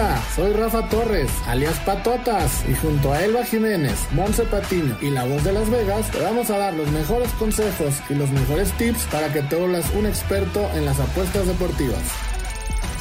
[0.00, 5.26] Hola, soy Rafa Torres, alias Patotas, y junto a Elba Jiménez, Monse Patiño y la
[5.26, 9.04] voz de Las Vegas, te vamos a dar los mejores consejos y los mejores tips
[9.12, 12.00] para que te vuelvas un experto en las apuestas deportivas.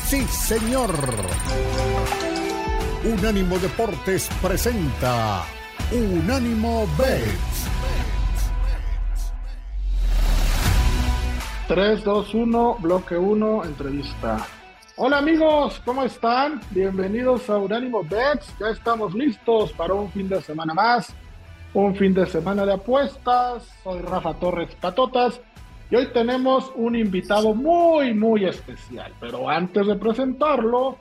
[0.08, 0.94] Sí, señor.
[3.06, 5.46] Unánimo Deportes presenta
[5.94, 7.70] Unánimo Bets.
[11.70, 14.46] 3, 2, 1, bloque 1, entrevista.
[15.02, 16.60] Hola amigos, ¿cómo están?
[16.72, 18.54] Bienvenidos a Unánimo Bets.
[18.60, 21.16] Ya estamos listos para un fin de semana más,
[21.74, 23.64] un fin de semana de apuestas.
[23.82, 25.40] Soy Rafa Torres Patotas
[25.90, 29.14] y hoy tenemos un invitado muy, muy especial.
[29.22, 30.98] Pero antes de presentarlo,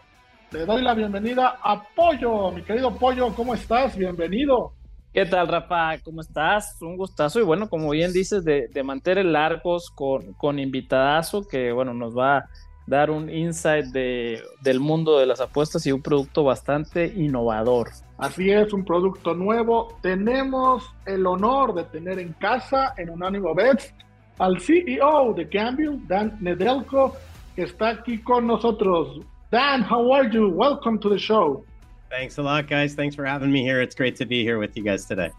[0.53, 2.53] le doy la bienvenida a Pollo.
[2.53, 3.97] Mi querido Pollo, ¿cómo estás?
[3.97, 4.75] Bienvenido.
[5.12, 5.98] ¿Qué tal, Rafa?
[6.05, 6.80] ¿Cómo estás?
[6.83, 11.95] Un gustazo y bueno, como bien dices, de, mantener largos con, con invitadazo que bueno,
[11.95, 12.48] nos va a
[12.88, 17.91] dar un insight de, del mundo de las apuestas y un producto bastante innovador.
[18.17, 19.98] Así es, un producto nuevo.
[20.00, 23.92] Tenemos el honor de tener en casa, en Unánimo Bets,
[24.39, 27.14] al CEO de Gamble, Dan Nedelko,
[27.55, 29.20] que está aquí con nosotros.
[29.50, 30.48] Dan, how are you?
[30.48, 31.64] Welcome to the show.
[32.11, 32.95] Thanks a lot, guys.
[32.95, 33.83] Thanks for having me here.
[33.83, 35.30] It's great to be here with you guys today.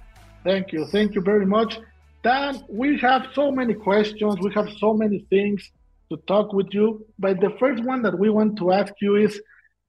[0.44, 0.86] Thank you.
[0.86, 1.80] Thank you very much.
[2.22, 4.36] Dan, we have so many questions.
[4.40, 5.72] We have so many things
[6.10, 7.06] to talk with you.
[7.18, 9.42] But the first one that we want to ask you is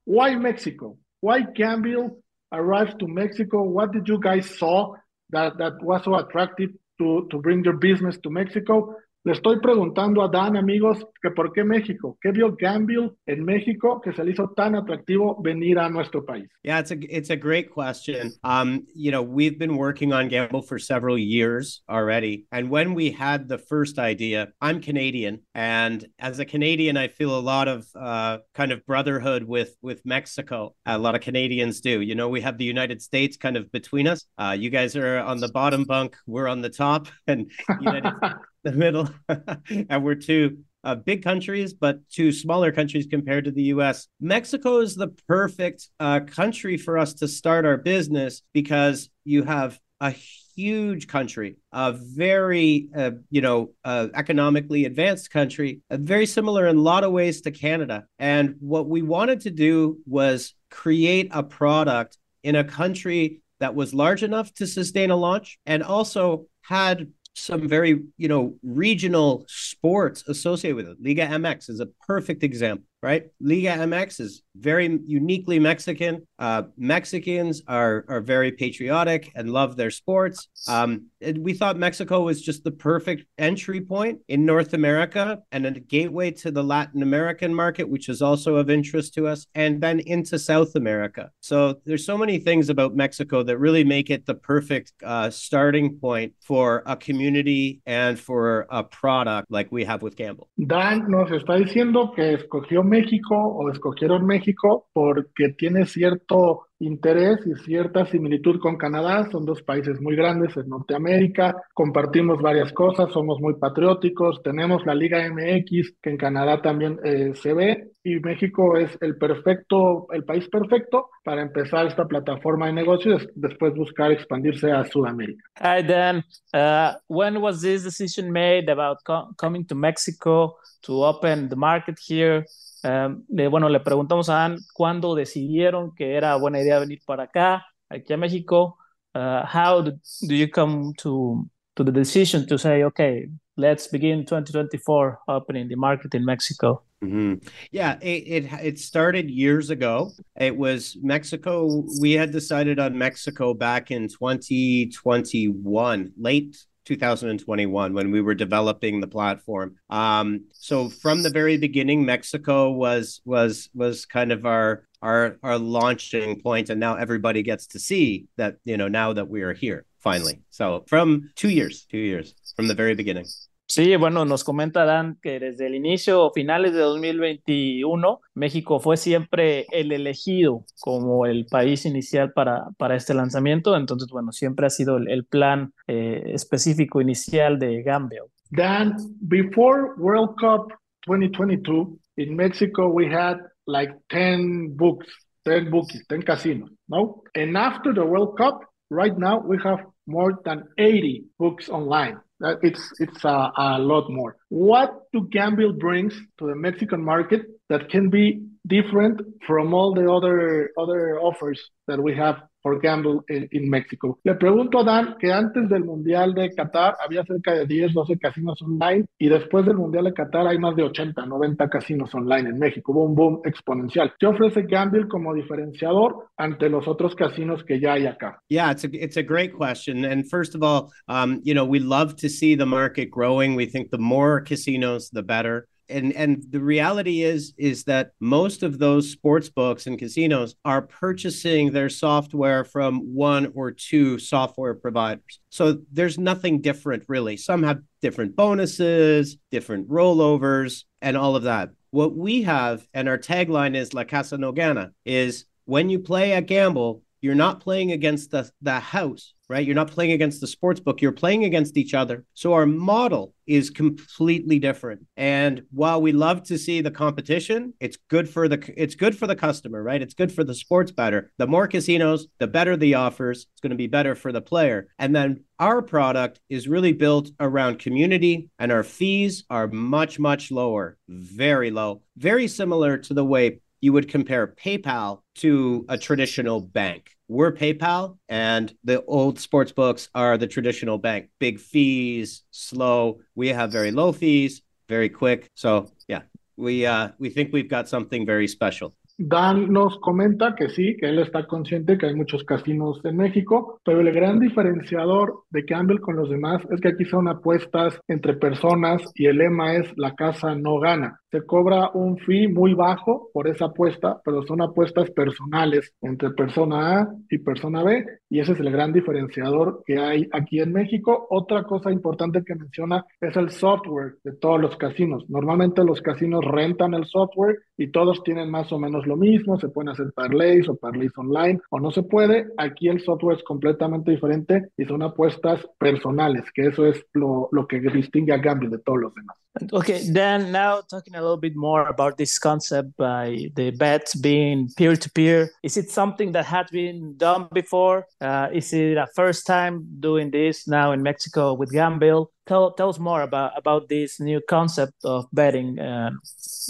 [0.05, 0.99] why Mexico?
[1.21, 3.63] Why Gamble arrived to Mexico?
[3.63, 4.95] What did you guys saw
[5.31, 8.97] that, that was so attractive to, to bring your business to Mexico?
[9.23, 14.01] Le estoy preguntando a Dan, amigos, que por qué México, qué vio Gamble en México
[14.01, 16.49] que se le hizo tan atractivo venir a nuestro país.
[16.63, 18.33] Yeah, it's a it's a great question.
[18.43, 23.11] Um, you know, we've been working on Gamble for several years already, and when we
[23.11, 27.87] had the first idea, I'm Canadian, and as a Canadian, I feel a lot of
[27.95, 30.75] uh, kind of brotherhood with with Mexico.
[30.87, 32.01] A lot of Canadians do.
[32.01, 34.25] You know, we have the United States kind of between us.
[34.39, 38.15] Uh, you guys are on the bottom bunk, we're on the top, and United
[38.65, 39.09] the middle,
[39.89, 44.09] and we're two uh, big countries, but two smaller countries compared to the US.
[44.21, 49.79] Mexico is the perfect uh, country for us to start our business because you have
[50.01, 56.67] a huge country, a very, uh, you know, uh, economically advanced country, uh, very similar
[56.67, 58.05] in a lot of ways to Canada.
[58.19, 63.93] And what we wanted to do was create a product in a country that was
[63.93, 67.09] large enough to sustain a launch and also had
[67.41, 70.99] some very you know regional sports associated with it.
[71.01, 73.27] Liga MX is a perfect example, right?
[73.41, 76.27] Liga MX is very uniquely Mexican.
[76.39, 80.49] Uh, Mexicans are are very patriotic and love their sports.
[80.69, 81.07] Um,
[81.39, 86.31] we thought Mexico was just the perfect entry point in North America and a gateway
[86.33, 90.39] to the Latin American market, which is also of interest to us, and then into
[90.39, 91.31] South America.
[91.41, 95.97] So there's so many things about Mexico that really make it the perfect uh, starting
[95.99, 100.49] point for a community and for a product like we have with Gamble.
[100.59, 107.55] Dan nos está diciendo que escogió México o escogieron México porque tiene cierto interés y
[107.63, 109.29] cierta similitud con Canadá.
[109.31, 114.95] Son dos países muy grandes en Norteamérica, compartimos varias cosas, somos muy patrióticos, tenemos la
[114.95, 120.25] Liga MX que en Canadá también eh, se ve y México es el perfecto, el
[120.25, 125.45] país perfecto para empezar esta plataforma de negocios, después buscar expandirse a Sudamérica.
[125.61, 126.25] Hi Dan,
[126.55, 131.99] uh, when was this decision made about co coming to Mexico to open the market
[131.99, 132.47] here?
[132.83, 137.67] Um, bueno, le preguntamos a Dan cuándo decidieron que era buena idea venir para acá,
[137.89, 138.77] aquí a México.
[139.15, 139.93] Uh, how do,
[140.29, 141.47] do you come to,
[141.77, 146.83] to the decision to say, okay, let's begin 2024 opening the market in Mexico?
[147.03, 147.47] Mm-hmm.
[147.71, 150.11] Yeah, it, it it started years ago.
[150.39, 151.83] It was Mexico.
[151.99, 156.59] We had decided on Mexico back in 2021, late
[156.91, 159.77] 2021 when we were developing the platform.
[159.91, 165.57] Um, so from the very beginning, Mexico was was was kind of our our our
[165.57, 169.55] launching point, and now everybody gets to see that you know now that we are
[169.55, 170.41] here finally.
[170.51, 173.27] So from two years, two years from the very beginning.
[173.71, 179.65] Sí, bueno, nos comenta Dan que desde el inicio, finales de 2021, México fue siempre
[179.71, 183.77] el elegido como el país inicial para, para este lanzamiento.
[183.77, 188.23] Entonces, bueno, siempre ha sido el, plan eh, específico inicial de Gambia.
[188.51, 190.73] Dan, before World Cup
[191.07, 193.37] 2022, in Mexico we had
[193.69, 195.07] like 10 books,
[195.45, 197.23] 10 bookies, 10 casinos, no?
[197.37, 199.79] And after the World Cup, right now we have
[200.09, 202.19] more than 80 books online.
[202.43, 204.37] Uh, it's it's a, a lot more.
[204.49, 210.11] What do Gamble brings to the Mexican market that can be different from all the
[210.11, 214.19] other other offers that we have for gamble in, Mexico.
[214.23, 218.19] Le pregunto a Dan que antes del Mundial de Qatar había cerca de 10, 12
[218.19, 222.51] casinos online y después del Mundial de Qatar hay más de 80, 90 casinos online
[222.51, 222.93] en México.
[222.93, 224.13] Un boom exponencial.
[224.19, 228.43] ¿Qué ofrece Gamble como diferenciador ante los otros casinos que ya hay acá?
[228.49, 230.05] Yeah, it's a, it's a great question.
[230.05, 233.55] And first of all, um, you know, we love to see the market growing.
[233.55, 238.63] We think the more casinos, the better and and the reality is is that most
[238.63, 244.75] of those sports books and casinos are purchasing their software from one or two software
[244.75, 245.41] providers.
[245.51, 247.37] So there's nothing different really.
[247.37, 251.71] Some have different bonuses different rollovers and all of that.
[251.91, 256.33] What we have and our tagline is la casa no gana is when you play
[256.33, 259.67] at gamble you're not playing against the, the house, right?
[259.67, 261.03] You're not playing against the sports book.
[261.03, 262.25] You're playing against each other.
[262.35, 265.05] So our model is completely different.
[265.17, 269.27] And while we love to see the competition, it's good for the it's good for
[269.27, 270.01] the customer, right?
[270.01, 271.33] It's good for the sports better.
[271.39, 273.47] The more casinos, the better the offers.
[273.53, 274.87] It's going to be better for the player.
[275.01, 280.53] And then our product is really built around community and our fees are much much
[280.53, 286.61] lower, very low, very similar to the way you would compare PayPal to a traditional
[286.61, 287.17] bank.
[287.29, 291.31] We're PayPal, and the old sports books are the traditional bank.
[291.39, 293.21] Big fees, slow.
[293.35, 295.49] We have very low fees, very quick.
[295.55, 296.23] So yeah,
[296.57, 298.95] we uh, we think we've got something very special.
[299.23, 303.79] Dan nos comenta que sí, que él está consciente que hay muchos casinos en México,
[303.85, 308.33] pero el gran diferenciador de Campbell con los demás es que aquí son apuestas entre
[308.33, 311.21] personas y el lema es la casa no gana.
[311.31, 317.01] Se cobra un fee muy bajo por esa apuesta, pero son apuestas personales entre persona
[317.01, 321.27] A y persona B, y ese es el gran diferenciador que hay aquí en México.
[321.31, 325.29] Otra cosa importante que menciona es el software de todos los casinos.
[325.29, 329.69] Normalmente los casinos rentan el software y todos tienen más o menos lo mismo, se
[329.69, 332.47] pueden hacer parlays o parlays online o no se puede.
[332.57, 337.67] Aquí el software es completamente diferente y son apuestas personales, que eso es lo, lo
[337.67, 339.37] que distingue a de todos los demás.
[339.73, 344.69] Okay, then now talking a little bit more about this concept by the bets being
[344.77, 345.51] peer to peer.
[345.63, 348.07] Is it something that had been done before?
[348.21, 352.31] Uh, is it a first time doing this now in Mexico with Gamble?
[352.47, 356.11] Tell, tell us more about, about this new concept of betting, uh,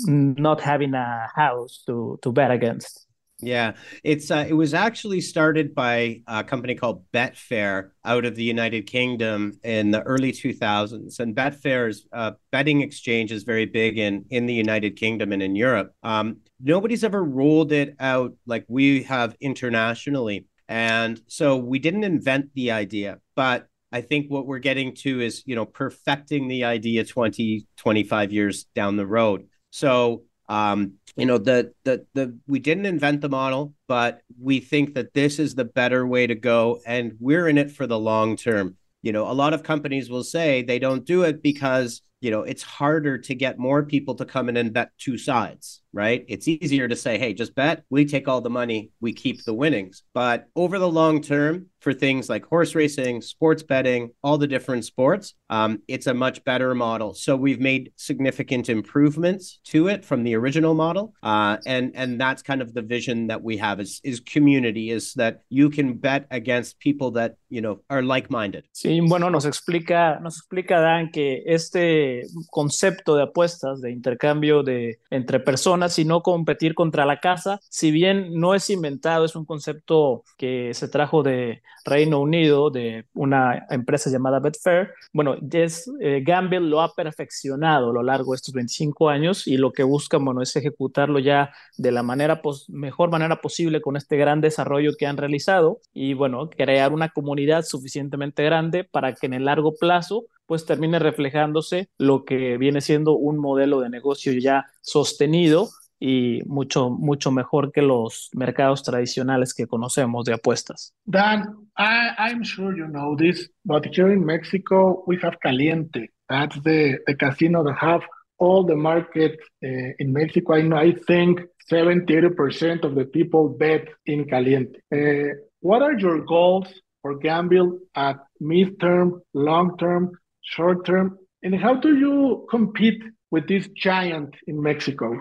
[0.06, 3.06] not having a house to, to bet against.
[3.42, 3.72] Yeah,
[4.04, 8.86] it's uh, it was actually started by a company called Betfair out of the United
[8.86, 11.20] Kingdom in the early 2000s.
[11.20, 15.56] And Betfair's uh, betting exchange is very big in in the United Kingdom and in
[15.56, 15.94] Europe.
[16.02, 22.54] Um, nobody's ever rolled it out like we have internationally, and so we didn't invent
[22.54, 27.04] the idea, but I think what we're getting to is, you know, perfecting the idea
[27.04, 29.48] 20, 25 years down the road.
[29.70, 34.94] So um, you know, the the the we didn't invent the model, but we think
[34.94, 38.36] that this is the better way to go, and we're in it for the long
[38.36, 38.76] term.
[39.00, 42.42] You know, a lot of companies will say they don't do it because you know
[42.42, 46.24] it's harder to get more people to come in and bet two sides right?
[46.28, 49.54] It's easier to say, hey, just bet, we take all the money, we keep the
[49.54, 50.02] winnings.
[50.14, 54.84] But over the long term, for things like horse racing, sports betting, all the different
[54.84, 57.14] sports, um, it's a much better model.
[57.14, 62.42] So we've made significant improvements to it from the original model, uh, and and that's
[62.42, 66.26] kind of the vision that we have is is community, is that you can bet
[66.30, 68.64] against people that you know are like-minded.
[68.72, 74.98] Sí, bueno, nos explica nos explica Dan que este concepto de apuestas de intercambio de
[75.10, 77.60] entre personas sino competir contra la casa.
[77.68, 83.06] Si bien no es inventado, es un concepto que se trajo de Reino Unido, de
[83.14, 84.90] una empresa llamada Betfair.
[85.12, 89.56] Bueno, Jess eh, Gamble lo ha perfeccionado a lo largo de estos 25 años y
[89.56, 94.16] lo que busca, bueno, es ejecutarlo ya de la manera mejor manera posible con este
[94.16, 99.34] gran desarrollo que han realizado y, bueno, crear una comunidad suficientemente grande para que en
[99.34, 104.66] el largo plazo pues termine reflejándose lo que viene siendo un modelo de negocio ya
[104.80, 105.68] sostenido
[106.00, 110.92] y mucho, mucho mejor que los mercados tradicionales que conocemos de apuestas.
[111.04, 116.08] Dan, I, I'm sure you know this, but here in Mexico we have Caliente.
[116.28, 118.02] That's the, the casino that have
[118.40, 119.68] all the market uh,
[120.00, 120.54] in Mexico.
[120.54, 124.80] I, I think 70, 80% of the people bet in Caliente.
[124.92, 126.66] Uh, what are your goals
[127.02, 130.10] for Gamble at midterm, long term,
[130.42, 131.18] short term?
[131.42, 135.14] And how do you compete with this giant in Mexico?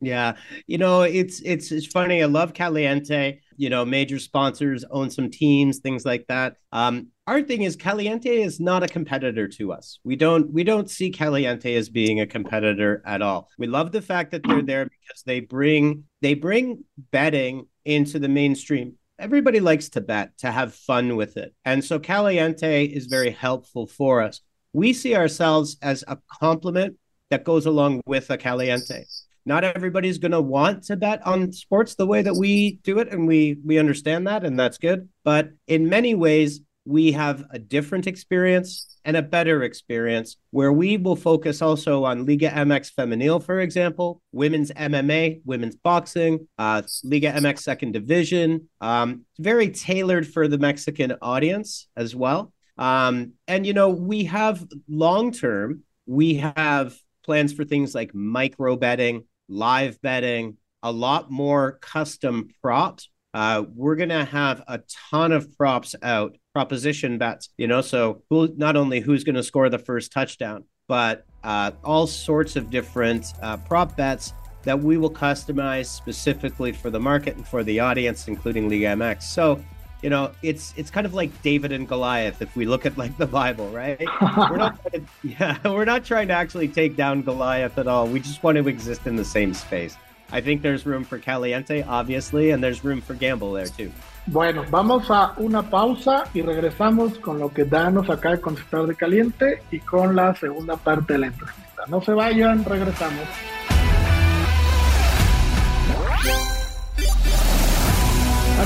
[0.00, 2.22] Yeah, you know, it's it's it's funny.
[2.22, 3.40] I love Caliente.
[3.56, 6.56] You know, major sponsors own some teams, things like that.
[6.72, 10.00] Um, our thing is Caliente is not a competitor to us.
[10.04, 13.48] We don't we don't see Caliente as being a competitor at all.
[13.58, 18.28] We love the fact that they're there because they bring they bring betting into the
[18.28, 18.94] mainstream.
[19.18, 21.54] Everybody likes to bet, to have fun with it.
[21.64, 24.40] And so Caliente is very helpful for us.
[24.74, 26.96] We see ourselves as a complement
[27.30, 29.04] that goes along with a Caliente.
[29.46, 33.12] Not everybody's going to want to bet on sports the way that we do it
[33.12, 35.08] and we we understand that and that's good.
[35.22, 40.96] But in many ways we have a different experience and a better experience where we
[40.96, 47.32] will focus also on Liga MX Femenil, for example, women's MMA, women's boxing, uh, Liga
[47.32, 48.68] MX Second Division.
[48.80, 52.53] Um, very tailored for the Mexican audience as well.
[52.76, 58.76] Um, and, you know, we have long term, we have plans for things like micro
[58.76, 63.08] betting, live betting, a lot more custom props.
[63.32, 68.52] Uh, we're to have a ton of props out proposition bets, you know, so who
[68.56, 73.56] not only who's to score the first touchdown, but uh, all sorts of different uh,
[73.56, 78.68] prop bets that we will customize specifically for the market and for the audience, including
[78.68, 79.22] Liga MX.
[79.22, 79.62] So,
[80.04, 83.16] you know, it's it's kind of like David and Goliath if we look at like
[83.16, 83.98] the Bible, right?
[84.20, 88.06] we're not, to, yeah, we're not trying to actually take down Goliath at all.
[88.06, 89.96] We just want to exist in the same space.
[90.30, 93.90] I think there's room for Caliente, obviously, and there's room for Gamble there too.
[94.26, 98.86] Bueno, vamos a una pausa y regresamos con lo que Dan nos acaba de contestar
[98.86, 101.84] de caliente y con la segunda parte de la entrevista.
[101.88, 103.53] No se vayan, regresamos.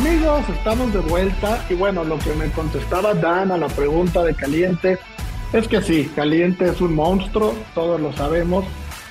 [0.09, 4.35] Amigos, estamos de vuelta y bueno, lo que me contestaba Dan a la pregunta de
[4.35, 4.99] caliente
[5.53, 8.65] es que sí, caliente es un monstruo, todos lo sabemos,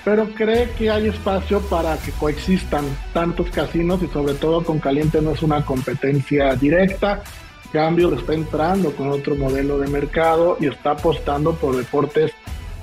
[0.04, 5.22] pero cree que hay espacio para que coexistan tantos casinos y sobre todo con Caliente
[5.22, 7.22] no es una competencia directa.
[7.72, 12.32] Cambio está entrando con otro modelo de mercado y está apostando por deportes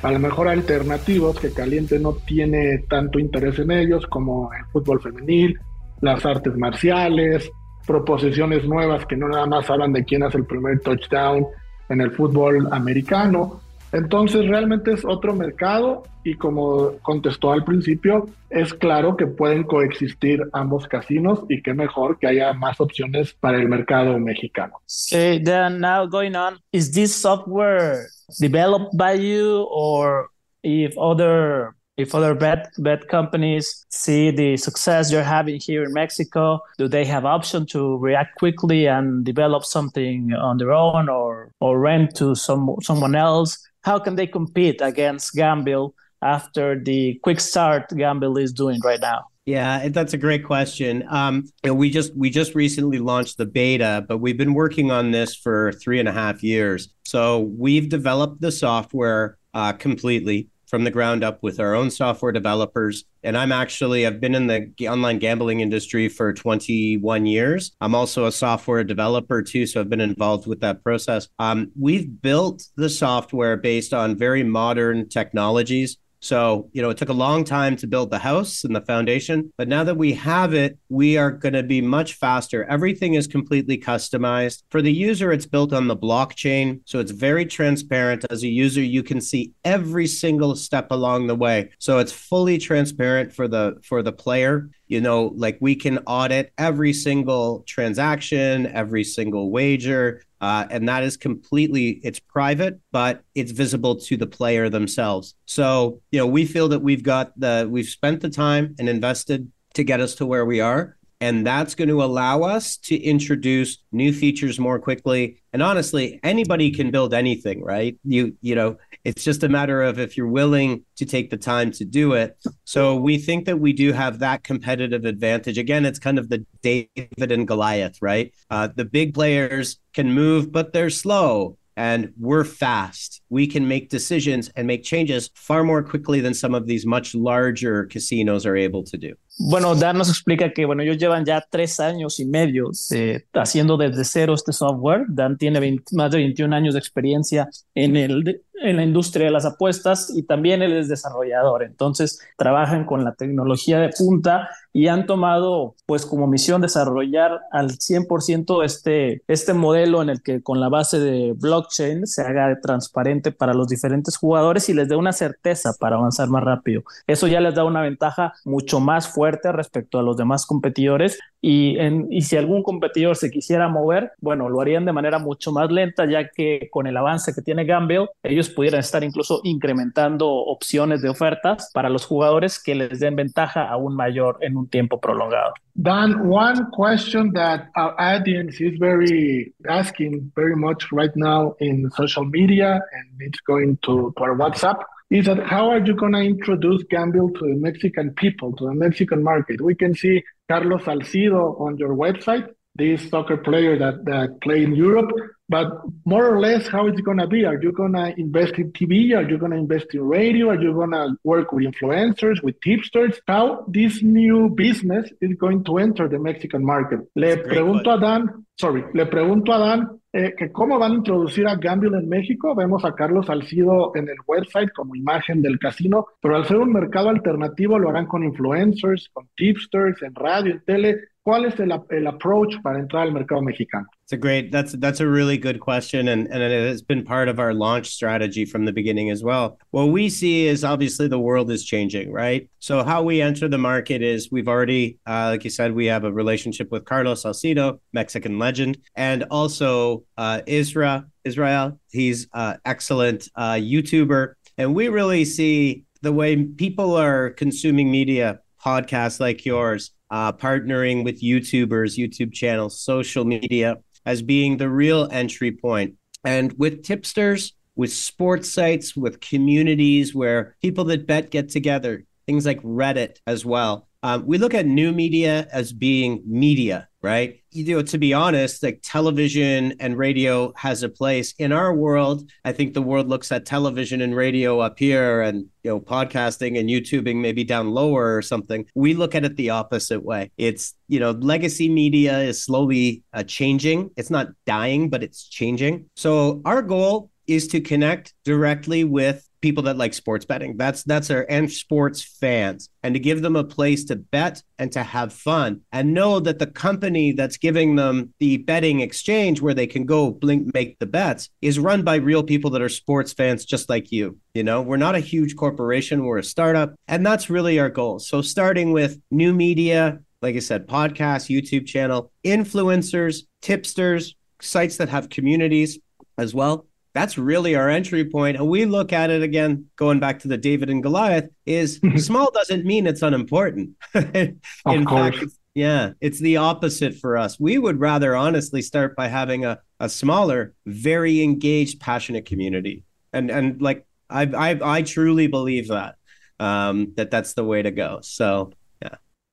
[0.03, 5.01] a lo mejor alternativos que Caliente no tiene tanto interés en ellos como el fútbol
[5.03, 5.59] femenil,
[6.01, 7.51] las artes marciales,
[7.87, 11.47] proposiciones nuevas que no nada más hablan de quién hace el primer touchdown
[11.89, 13.61] en el fútbol americano,
[13.93, 20.43] entonces realmente es otro mercado y como contestó al principio, es claro que pueden coexistir
[20.53, 24.81] ambos casinos y qué mejor que haya más opciones para el mercado mexicano.
[25.13, 28.07] Okay, then now going on, is this software
[28.41, 30.31] developed by you or
[30.63, 36.61] if other if other bet bet companies see the success you're having here in Mexico,
[36.79, 41.79] do they have option to react quickly and develop something on their own or or
[41.79, 43.59] rent to some someone else?
[43.85, 49.27] how can they compete against Gamble after the quick start Gamble is doing right now?
[49.47, 51.05] Yeah, that's a great question.
[51.11, 54.91] Um, you know, we just we just recently launched the beta, but we've been working
[54.91, 56.89] on this for three and a half years.
[57.05, 62.33] So we've developed the software uh, completely from the ground up with our own software
[62.33, 63.05] developers.
[63.23, 67.71] And I'm actually, I've been in the online gambling industry for 21 years.
[67.81, 71.29] I'm also a software developer too, so I've been involved with that process.
[71.39, 77.11] Um, we've built the software based on very modern technologies so, you know, it took
[77.11, 80.55] a long time to build the house and the foundation, but now that we have
[80.55, 82.65] it, we are going to be much faster.
[82.65, 84.63] Everything is completely customized.
[84.71, 88.25] For the user, it's built on the blockchain, so it's very transparent.
[88.31, 91.71] As a user, you can see every single step along the way.
[91.79, 96.53] So it's fully transparent for the for the player you know like we can audit
[96.59, 103.51] every single transaction every single wager uh, and that is completely it's private but it's
[103.51, 105.35] visible to the player themselves.
[105.47, 109.51] So you know we feel that we've got the we've spent the time and invested
[109.73, 110.99] to get us to where we are.
[111.23, 115.41] And that's going to allow us to introduce new features more quickly.
[115.55, 117.99] And honestly anybody can build anything right?
[118.05, 121.71] You you know it's just a matter of if you're willing to take the time
[121.71, 125.99] to do it so we think that we do have that competitive advantage again it's
[125.99, 130.91] kind of the david and goliath right uh, the big players can move but they're
[130.91, 133.21] slow and we're fast.
[133.31, 137.15] We can make decisions and make changes far more quickly than some of these much
[137.15, 139.15] larger casinos are able to do.
[139.37, 143.77] Bueno, Dan nos explica que, bueno, ellos llevan ya tres años y medio eh, haciendo
[143.77, 145.07] desde cero este software.
[145.09, 149.45] Dan tiene más de 21 años de experiencia en, el, en la industria de las
[149.45, 151.65] apuestas y también él es desarrollador.
[151.65, 157.73] Entonces, trabajan con la tecnología de punta y han tomado, pues, como misión desarrollar al
[157.79, 163.33] 100% este, este modelo en el que con la base de blockchain se haga transparente
[163.33, 166.85] para los diferentes jugadores y les dé una certeza para avanzar más rápido.
[167.09, 171.19] Eso ya les da una ventaja mucho más fuerte fuerte respecto a los demás competidores
[171.41, 175.51] y, en, y si algún competidor se quisiera mover, bueno, lo harían de manera mucho
[175.51, 180.29] más lenta ya que con el avance que tiene Gamble, ellos pudieran estar incluso incrementando
[180.29, 185.01] opciones de ofertas para los jugadores que les den ventaja aún mayor en un tiempo
[185.01, 185.55] prolongado.
[185.75, 192.27] Dan, one question that our audience is very asking very much right now in social
[192.27, 194.77] media and it's going to, to our WhatsApp
[195.11, 198.75] is that how are you going to introduce Gamble to the Mexican people, to the
[198.75, 199.61] Mexican market?
[199.61, 204.75] We can see Carlos Salcido on your website, this soccer player that, that play in
[204.75, 205.11] Europe,
[205.49, 205.69] but
[206.05, 207.45] more or less, how is it going to be?
[207.45, 209.15] Are you going to invest in TV?
[209.15, 210.49] Are you going to invest in radio?
[210.49, 213.21] Are you going to work with influencers, with tipsters?
[213.29, 217.01] How this new business is going to enter the Mexican market?
[217.15, 221.47] Le pregunto a Dan, sorry, le pregunto a Dan eh, que cómo van a introducir
[221.49, 222.55] a Gamble en México.
[222.55, 226.73] Vemos a Carlos Salcido en el website como imagen del casino, pero al ser un
[226.73, 230.97] mercado alternativo lo harán con influencers, con tipsters, en radio, en tele.
[231.25, 233.87] ¿Cuál es el, el approach para entrar al mercado mexicano?
[234.03, 237.29] It's a great that's that's a really good question and, and it has been part
[237.31, 239.59] of our launch strategy from the beginning as well.
[239.71, 242.51] What we see is obviously the world is changing, right?
[242.59, 246.05] So how we enter the market is we've already uh, like you said, we have
[246.05, 251.81] a relationship with Carlos Salcido, Mexican legend, and also uh, Isra Israel.
[251.91, 254.35] He's uh excellent uh, YouTuber.
[254.59, 261.05] And we really see the way people are consuming media, podcasts like yours, uh, partnering
[261.05, 265.95] with YouTubers, YouTube channels, social media as being the real entry point.
[266.25, 272.47] And with tipsters, with sports sites, with communities where people that bet get together, things
[272.47, 273.89] like Reddit as well.
[274.05, 277.41] Um, we look at new media as being media, right?
[277.53, 282.31] You know, to be honest, like television and radio has a place in our world.
[282.45, 286.61] I think the world looks at television and radio up here, and you know, podcasting
[286.61, 288.67] and YouTubing maybe down lower or something.
[288.75, 290.31] We look at it the opposite way.
[290.37, 293.91] It's you know, legacy media is slowly uh, changing.
[293.97, 295.89] It's not dying, but it's changing.
[295.97, 300.57] So our goal is to connect directly with people that like sports betting.
[300.57, 304.73] That's that's our and sports fans, and to give them a place to bet and
[304.73, 309.53] to have fun, and know that the company that's giving them the betting exchange where
[309.53, 313.13] they can go blink make the bets is run by real people that are sports
[313.13, 314.19] fans just like you.
[314.33, 317.99] You know, we're not a huge corporation, we're a startup, and that's really our goal.
[317.99, 324.89] So starting with new media, like I said, podcast, YouTube channel, influencers, tipsters, sites that
[324.89, 325.79] have communities
[326.17, 328.37] as well that's really our entry point.
[328.37, 332.31] And we look at it again going back to the david and goliath is small
[332.31, 333.71] doesn't mean it's unimportant.
[333.95, 335.19] In of course.
[335.19, 337.39] fact yeah it's the opposite for us.
[337.39, 342.85] We would rather honestly start by having a, a smaller very engaged passionate community.
[343.13, 345.97] And and like i i, I truly believe that
[346.41, 347.99] um that that's the way to go.
[348.03, 348.53] So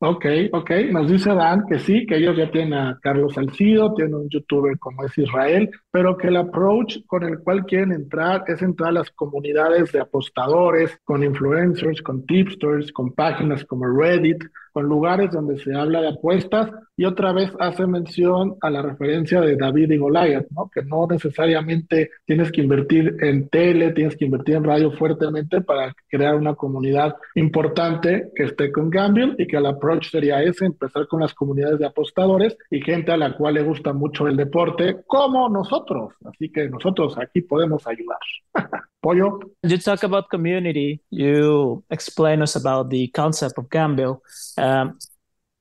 [0.04, 4.16] Ok, ok, nos dice Dan que sí, que ellos ya tienen a Carlos Salcido, tienen
[4.16, 8.64] un youtuber como es Israel, pero que el approach con el cual quieren entrar es
[8.64, 14.86] entrar a las comunidades de apostadores, con influencers, con tipsters, con páginas como Reddit, con
[14.86, 19.56] lugares donde se habla de apuestas y otra vez hace mención a la referencia de
[19.56, 20.70] David y Goliath, ¿no?
[20.74, 25.94] Que no necesariamente tienes que invertir en tele, tienes que invertir en radio fuertemente para
[26.10, 31.08] crear una comunidad importante que esté con Gamble y que el approach sería ese, empezar
[31.08, 34.98] con las comunidades de apostadores y gente a la cual le gusta mucho el deporte,
[35.08, 36.14] como nosotros.
[36.26, 38.20] Así que nosotros aquí podemos ayudar.
[39.02, 39.40] Pollo.
[39.64, 41.02] You talk about community.
[41.10, 44.22] You explain us about the concept of Gamble.
[44.62, 45.00] Um,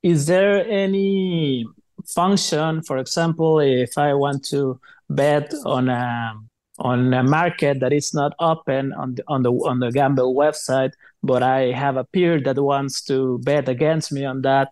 [0.03, 1.65] is there any
[2.07, 6.33] function, for example, if I want to bet on a
[6.79, 10.93] on a market that is not open on the on the on the Gamble website,
[11.21, 14.69] but I have a peer that wants to bet against me on that,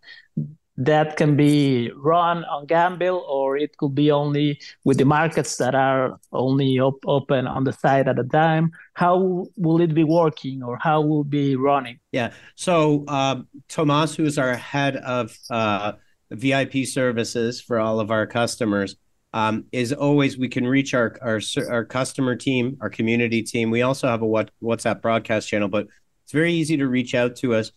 [0.79, 5.75] that can be run on Gamble, or it could be only with the markets that
[5.75, 8.71] are only op- open on the site at a time.
[8.93, 11.99] How will it be working, or how will it be running?
[12.13, 12.31] Yeah.
[12.55, 15.93] So uh, Tomas, who is our head of uh,
[16.31, 18.95] VIP services for all of our customers,
[19.33, 23.69] um, is always we can reach our, our our customer team, our community team.
[23.69, 25.87] We also have a what WhatsApp broadcast channel, but
[26.23, 27.73] it's very easy to reach out to us.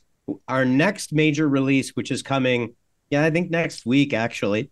[0.47, 2.75] Our next major release, which is coming
[3.13, 4.71] yeah, I think next week actually,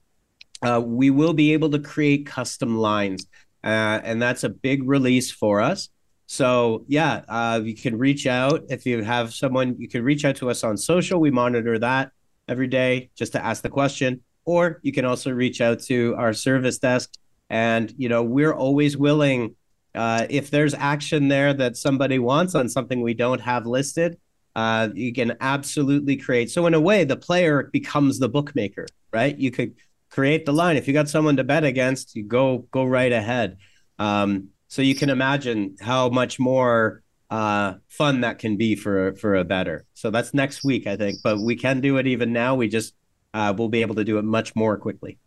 [0.63, 3.27] uh, we will be able to create custom lines,
[3.63, 5.91] uh, and that's a big release for us.
[6.27, 9.77] So yeah, uh, you can reach out if you have someone.
[9.79, 11.21] You can reach out to us on social.
[11.21, 12.13] We monitor that
[12.49, 16.33] every day just to ask the question, or you can also reach out to our
[16.33, 17.13] service desk.
[17.51, 19.55] And you know, we're always willing.
[19.95, 24.17] Uh, if there's action there that somebody wants on something we don't have listed,
[24.57, 26.51] uh, you can absolutely create.
[26.51, 29.37] So in a way, the player becomes the bookmaker, right?
[29.37, 29.75] You could
[30.11, 30.77] create the line.
[30.77, 33.59] If you got someone to bet against, you go go right ahead.
[33.99, 39.37] Um, so you can imagine how much more uh, fun that can be for for
[39.37, 39.85] a better.
[39.95, 41.19] So that's next week, I think.
[41.23, 42.55] But we can do it even now.
[42.57, 42.95] We just
[43.35, 45.19] uh, we'll be able to do it much more quickly.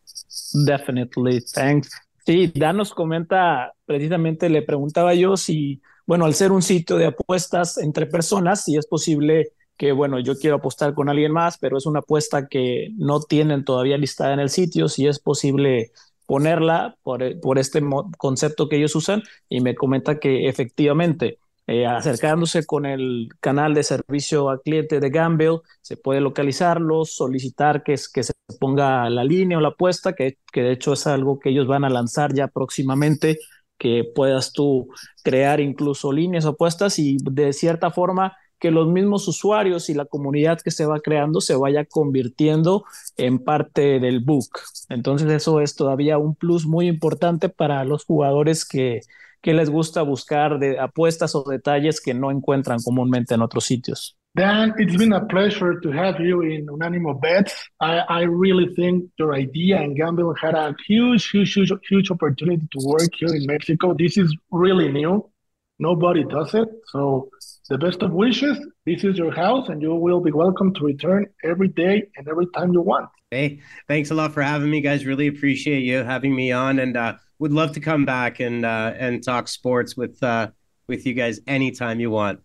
[0.66, 1.90] Definitely, thanks.
[2.26, 7.08] Sí, Dan nos comenta, precisamente le preguntaba yo si, bueno, al ser un sitio de
[7.08, 11.78] apuestas entre personas, si es posible que, bueno, yo quiero apostar con alguien más, pero
[11.78, 15.92] es una apuesta que no tienen todavía listada en el sitio, si es posible
[16.26, 17.82] ponerla por, por este
[18.18, 19.24] concepto que ellos usan.
[19.50, 25.10] Y me comenta que efectivamente eh, acercándose con el canal de servicio al cliente de
[25.10, 30.40] Gamble, se puede localizarlos, solicitar que, que se ponga la línea o la apuesta, que,
[30.52, 33.40] que de hecho es algo que ellos van a lanzar ya próximamente,
[33.84, 34.88] que puedas tú
[35.26, 40.06] crear incluso líneas o apuestas y de cierta forma que los mismos usuarios y la
[40.06, 42.86] comunidad que se va creando se vaya convirtiendo
[43.18, 44.52] en parte del book.
[44.88, 49.02] Entonces eso es todavía un plus muy importante para los jugadores que,
[49.42, 54.18] que les gusta buscar de apuestas o detalles que no encuentran comúnmente en otros sitios.
[54.36, 57.54] Dan, it's been a pleasure to have you in Unanimo Bets.
[57.80, 62.68] I, I really think your idea and Gamble had a huge, huge, huge, huge opportunity
[62.72, 63.94] to work here in Mexico.
[63.94, 65.30] This is really new.
[65.78, 66.68] Nobody does it.
[66.88, 67.30] So
[67.70, 68.58] the best of wishes.
[68.88, 72.48] This is your house, and you will be welcome to return every day and every
[72.56, 73.10] time you want.
[73.30, 75.06] Hey, thanks a lot for having me, guys.
[75.06, 78.94] Really appreciate you having me on, and uh, would love to come back and uh,
[78.98, 80.50] and talk sports with uh,
[80.88, 82.40] with you guys anytime you want.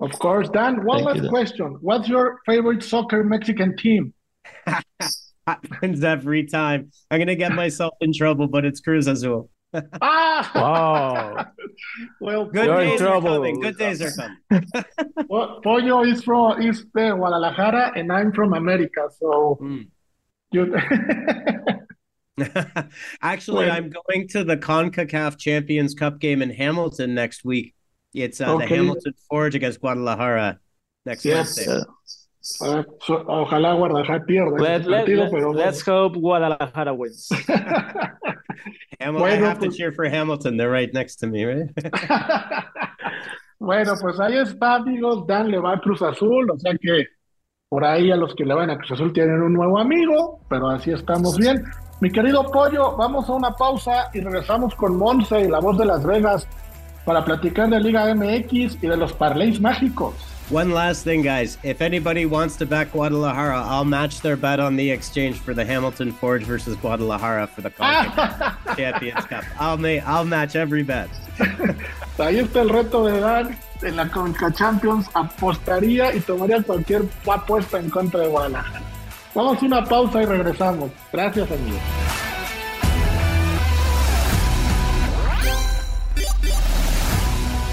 [0.00, 0.84] Of course, Dan.
[0.84, 4.14] One Thank last you, question: What's your favorite soccer Mexican team?
[5.46, 6.90] Happens every time.
[7.10, 9.50] I'm gonna get myself in trouble, but it's Cruz Azul.
[10.00, 10.52] ah!
[10.54, 11.46] Wow.
[12.20, 13.60] well, good days are coming.
[13.60, 14.64] Good days are coming.
[15.28, 19.58] well, Pollo is from is uh, Guadalajara, and I'm from America, so.
[19.60, 19.88] Mm.
[20.50, 20.74] You...
[23.20, 27.74] Actually, well, I'm going to the CONCACAF Champions Cup game in Hamilton next week.
[28.14, 28.66] It's uh, okay.
[28.68, 30.58] the Hamilton Forge against Guadalajara
[31.04, 31.56] next yes.
[31.56, 31.84] Wednesday.
[32.60, 34.58] Uh, so, ojalá Guadalajara pierda.
[34.58, 37.28] Let, let, partido, let, pero let's hope Guadalajara wins.
[39.00, 40.56] Hamilton, bueno, I have pues, to cheer for Hamilton.
[40.56, 41.68] They're right next to me, right?
[43.60, 45.26] bueno, pues ahí está, amigos.
[45.26, 47.06] Dan le va a Cruz Azul, o sea que
[47.68, 50.68] por ahí a los que le van a Cruz Azul tienen un nuevo amigo, pero
[50.70, 51.62] así estamos bien.
[52.00, 55.84] Mi querido Pollo, vamos a una pausa y regresamos con Monse y la voz de
[55.84, 56.48] Las Vegas
[57.08, 60.14] para platicar de Liga MX y de los parlays mágicos.
[60.50, 61.56] One last thing, guys.
[61.62, 65.64] If anybody wants to back Guadalajara, I'll match their bet on the exchange for the
[65.64, 67.70] Hamilton Forge versus Guadalajara for the
[68.76, 69.42] Champions Cup.
[69.58, 71.08] I'll, make, I'll match every bet.
[72.18, 75.08] Ahí está el reto de Dan en la Conca Champions.
[75.14, 78.82] Apostaría y tomaría cualquier apuesta en contra de Guadalajara.
[79.34, 80.90] Vamos a una pausa y regresamos.
[81.10, 82.07] Gracias, amigos.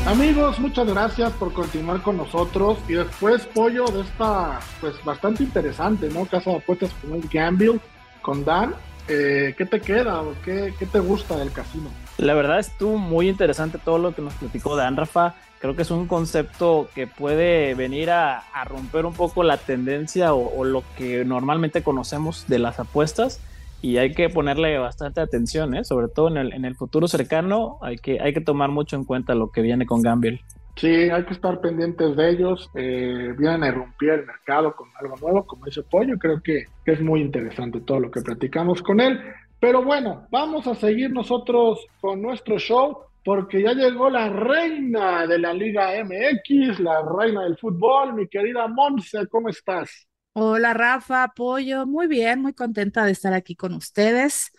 [0.05, 2.77] Amigos, muchas gracias por continuar con nosotros.
[2.87, 6.25] Y después, Pollo, de esta, pues bastante interesante, ¿no?
[6.25, 7.79] Casa de apuestas con el Gamble,
[8.21, 8.75] con Dan.
[9.07, 11.89] Eh, ¿Qué te queda o qué, qué te gusta del casino?
[12.17, 15.33] La verdad estuvo muy interesante todo lo que nos platicó Dan, Rafa.
[15.59, 20.63] Creo que es un concepto que puede venir a, romper un poco la tendencia o,
[20.63, 23.39] lo que normalmente conocemos de las apuestas
[23.85, 25.83] y hay que ponerle bastante atención, ¿eh?
[25.83, 29.03] sobre todo en el, en el futuro cercano, hay que, hay que tomar mucho en
[29.03, 30.41] cuenta lo que viene con Gamble.
[30.75, 32.67] Sí, hay que estar pendientes de ellos.
[32.73, 36.17] Eh, vienen a irrumpir el mercado con algo nuevo, como ese pollo.
[36.17, 39.19] Creo que, que, es muy interesante todo lo que platicamos con él.
[39.59, 45.37] Pero bueno, vamos a seguir nosotros con nuestro show porque ya llegó la reina de
[45.37, 50.07] la Liga MX, la reina del fútbol, mi querida Monse, ¿cómo estás?
[50.37, 54.51] Hola Rafa, apoyo, muy bien, muy contenta de estar aquí con ustedes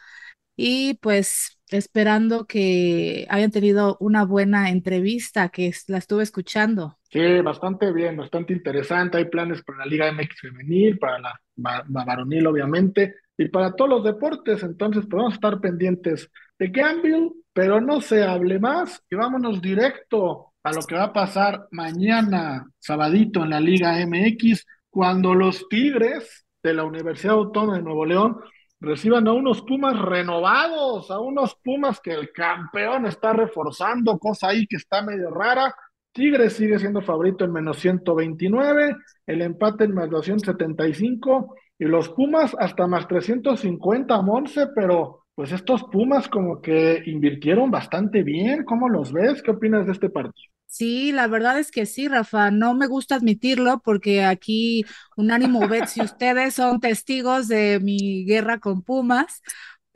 [0.57, 6.97] y pues esperando que hayan tenido una buena entrevista, que la estuve escuchando.
[7.11, 9.19] Sí, bastante bien, bastante interesante.
[9.19, 14.05] Hay planes para la Liga MX femenil, para la, varonil obviamente, y para todos los
[14.05, 20.53] deportes, entonces podemos estar pendientes de Gamble pero no se hable más y vámonos directo
[20.63, 26.47] a lo que va a pasar mañana, sabadito, en la Liga MX, cuando los Tigres
[26.63, 28.41] de la Universidad Autónoma de Nuevo León
[28.81, 34.67] reciban a unos Pumas renovados, a unos Pumas que el campeón está reforzando, cosa ahí
[34.67, 35.75] que está medio rara.
[36.13, 42.57] Tigres sigue siendo favorito en menos 129, el empate en más 275 y los Pumas
[42.59, 48.65] hasta más 350, Monse, pero pues estos Pumas como que invirtieron bastante bien.
[48.65, 49.43] ¿Cómo los ves?
[49.43, 50.51] ¿Qué opinas de este partido?
[50.67, 52.51] Sí, la verdad es que sí, Rafa.
[52.51, 54.85] No me gusta admitirlo porque aquí
[55.17, 59.43] Unánimo Bet, si ustedes son testigos de mi guerra con Pumas,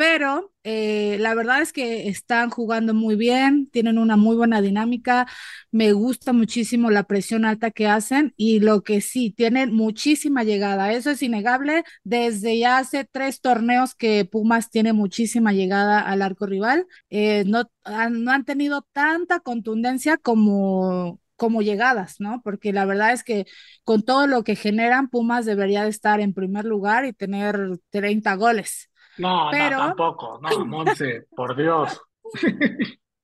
[0.01, 5.27] pero eh, la verdad es que están jugando muy bien, tienen una muy buena dinámica,
[5.71, 10.91] me gusta muchísimo la presión alta que hacen y lo que sí, tienen muchísima llegada,
[10.95, 16.47] eso es innegable, desde ya hace tres torneos que Pumas tiene muchísima llegada al arco
[16.47, 22.43] rival, eh, no, han tenido tanta contundencia como como llegadas, ¿no?
[22.45, 23.47] Porque la verdad es que
[23.85, 27.57] con todo lo que generan, Pumas debería de estar en primer lugar y tener
[27.91, 28.89] 30 goles.
[29.21, 32.01] No, no, tampoco, no, Monse, por Dios.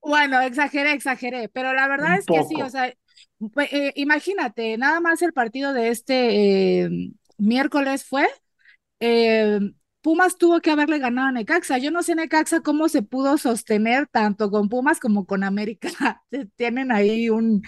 [0.00, 5.20] Bueno, exageré, exageré, pero la verdad es que sí, o sea, eh, imagínate, nada más
[5.22, 6.90] el partido de este eh,
[7.38, 8.28] miércoles fue,
[9.00, 9.58] eh,
[10.06, 11.78] Pumas tuvo que haberle ganado a Necaxa.
[11.78, 15.88] Yo no sé Necaxa cómo se pudo sostener tanto con Pumas como con América.
[16.56, 17.62] Tienen ahí un,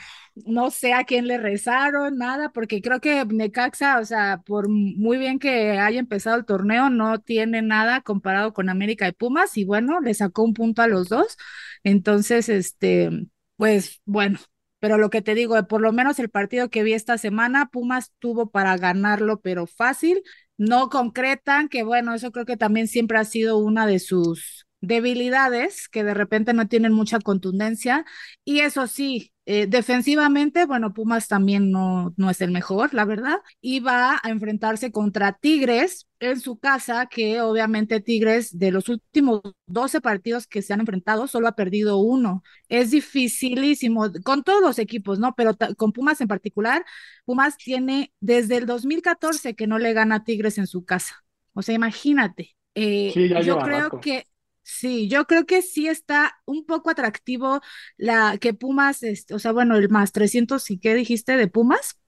[0.46, 5.18] no sé a quién le rezaron, nada, porque creo que Necaxa, o sea, por muy
[5.18, 9.64] bien que haya empezado el torneo, no tiene nada comparado con América y Pumas y
[9.64, 11.36] bueno, le sacó un punto a los dos.
[11.82, 13.10] Entonces, este,
[13.56, 14.38] pues bueno,
[14.78, 18.12] pero lo que te digo, por lo menos el partido que vi esta semana, Pumas
[18.20, 20.22] tuvo para ganarlo, pero fácil
[20.58, 25.88] no concretan, que bueno, eso creo que también siempre ha sido una de sus debilidades,
[25.88, 28.04] que de repente no tienen mucha contundencia.
[28.44, 33.38] Y eso sí, eh, defensivamente, bueno, Pumas también no, no es el mejor, la verdad,
[33.60, 39.40] y va a enfrentarse contra Tigres en su casa, que obviamente Tigres de los últimos
[39.66, 42.42] 12 partidos que se han enfrentado solo ha perdido uno.
[42.68, 45.34] Es dificilísimo con todos los equipos, ¿no?
[45.34, 46.84] Pero con Pumas en particular,
[47.24, 51.24] Pumas tiene desde el 2014 que no le gana a Tigres en su casa.
[51.54, 52.54] O sea, imagínate.
[52.74, 53.12] Eh,
[53.44, 54.26] yo creo que
[54.70, 57.60] Sí, yo creo que sí está un poco atractivo
[57.96, 61.98] la que Pumas, este, o sea, bueno, el más 300, ¿y qué dijiste de Pumas?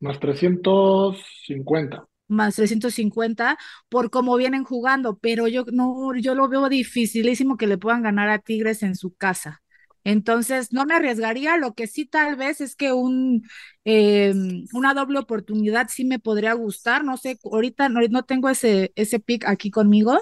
[0.00, 2.06] Más 350.
[2.28, 3.58] Más 350
[3.90, 8.30] por cómo vienen jugando, pero yo no, yo lo veo dificilísimo que le puedan ganar
[8.30, 9.62] a Tigres en su casa.
[10.04, 11.56] Entonces, no me arriesgaría.
[11.58, 13.42] Lo que sí tal vez es que un,
[13.84, 17.04] em, una doble oportunidad sí me podría gustar.
[17.04, 20.18] No sé, ahorita no, no tengo ese, ese pick aquí conmigo,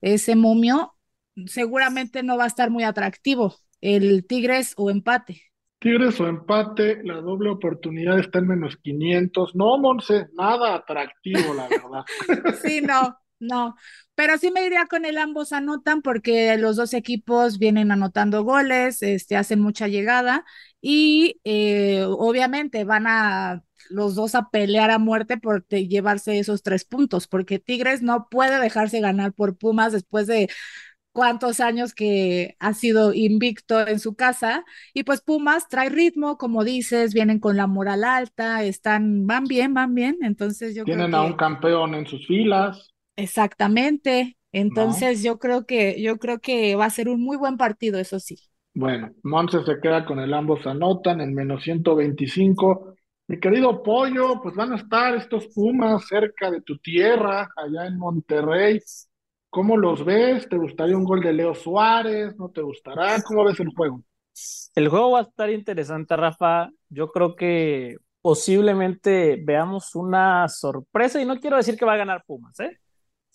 [0.00, 0.93] ese momio,
[1.46, 5.42] seguramente no va a estar muy atractivo el Tigres o empate.
[5.78, 9.54] Tigres o empate, la doble oportunidad está en menos 500.
[9.54, 12.04] No, Monse, nada atractivo, la verdad.
[12.64, 13.76] sí, no, no.
[14.14, 19.02] Pero sí me iría con el ambos anotan porque los dos equipos vienen anotando goles,
[19.02, 20.46] este, hacen mucha llegada
[20.80, 26.86] y eh, obviamente van a los dos a pelear a muerte por llevarse esos tres
[26.86, 30.48] puntos, porque Tigres no puede dejarse ganar por Pumas después de
[31.14, 36.64] cuántos años que ha sido invicto en su casa y pues Pumas trae ritmo, como
[36.64, 41.22] dices, vienen con la moral alta, están, van bien, van bien, entonces yo Tienen creo
[41.22, 42.92] a un campeón en sus filas.
[43.16, 48.00] Exactamente, entonces yo creo que, yo creo que va a ser un muy buen partido,
[48.00, 48.36] eso sí.
[48.74, 52.96] Bueno, Monse se queda con el ambos anotan en menos 125.
[53.28, 57.98] Mi querido Pollo, pues van a estar estos Pumas cerca de tu tierra, allá en
[57.98, 58.80] Monterrey.
[59.54, 60.48] ¿Cómo los ves?
[60.48, 62.36] ¿Te gustaría un gol de Leo Suárez?
[62.36, 63.22] ¿No te gustará?
[63.22, 64.02] ¿Cómo ves el juego?
[64.74, 66.70] El juego va a estar interesante, Rafa.
[66.88, 72.24] Yo creo que posiblemente veamos una sorpresa y no quiero decir que va a ganar
[72.26, 72.76] Pumas, ¿eh?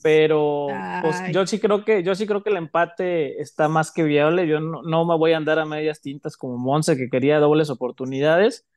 [0.03, 0.67] Pero
[1.01, 4.45] pues, yo sí creo que yo sí creo que el empate está más que viable.
[4.45, 7.69] Yo no, no, me voy a andar a medias tintas como Monse que quería dobles
[7.69, 8.67] oportunidades.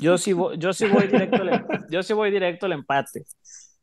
[0.00, 3.26] Yo sí voy, yo sí voy directo al, yo sí voy directo al empate.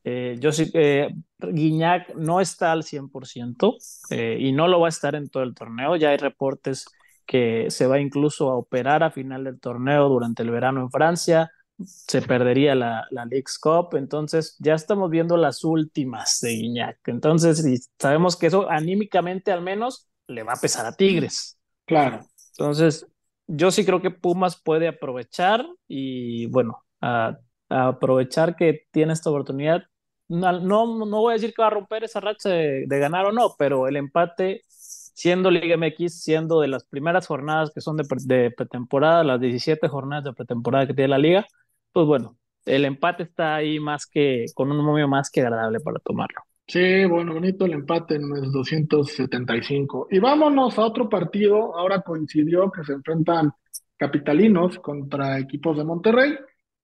[0.09, 3.75] Eh, yo sí, eh, Guiñac no está al 100%
[4.09, 5.97] eh, y no lo va a estar en todo el torneo.
[5.97, 6.85] Ya hay reportes
[7.25, 11.51] que se va incluso a operar a final del torneo durante el verano en Francia.
[11.77, 13.97] Se perdería la, la League's Cup.
[13.97, 17.05] Entonces, ya estamos viendo las últimas de Guiñac.
[17.05, 21.59] Entonces, sabemos que eso anímicamente al menos le va a pesar a Tigres.
[21.85, 22.21] Claro.
[22.51, 23.05] Entonces,
[23.45, 29.83] yo sí creo que Pumas puede aprovechar y bueno, a aprovechar que tiene esta oportunidad
[30.27, 33.55] no, no, voy a decir que va a romper esa racha de, ganar o no,
[33.57, 38.51] pero el empate, siendo Liga MX, siendo de las primeras jornadas que son de, de
[38.51, 41.47] pretemporada, las 17 jornadas de pretemporada que tiene la liga,
[41.91, 45.99] pues bueno, el empate está ahí más que, con un momio más que agradable para
[45.99, 46.41] tomarlo.
[46.67, 50.07] Sí, bueno, bonito el empate en los 275.
[50.11, 51.77] Y vámonos a otro partido.
[51.77, 53.53] Ahora coincidió que se enfrentan
[53.95, 56.37] capitalinos contra equipos de Monterrey.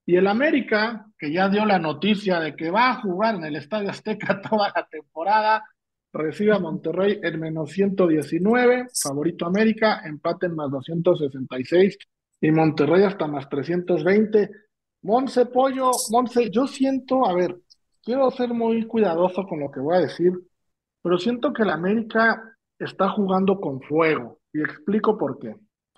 [0.05, 3.55] Y el América, que ya dio la noticia de que va a jugar en el
[3.55, 5.63] Estadio Azteca toda la temporada,
[6.11, 11.97] recibe a Monterrey en menos 119, favorito América, empate en más 266
[12.41, 14.49] y Monterrey hasta más 320.
[15.03, 17.57] Monse Pollo, Monse, yo siento, a ver,
[18.03, 20.33] quiero ser muy cuidadoso con lo que voy a decir,
[21.01, 25.55] pero siento que la América está jugando con fuego y explico por qué.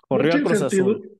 [0.08, 1.15] Corrió a Cruz Azul.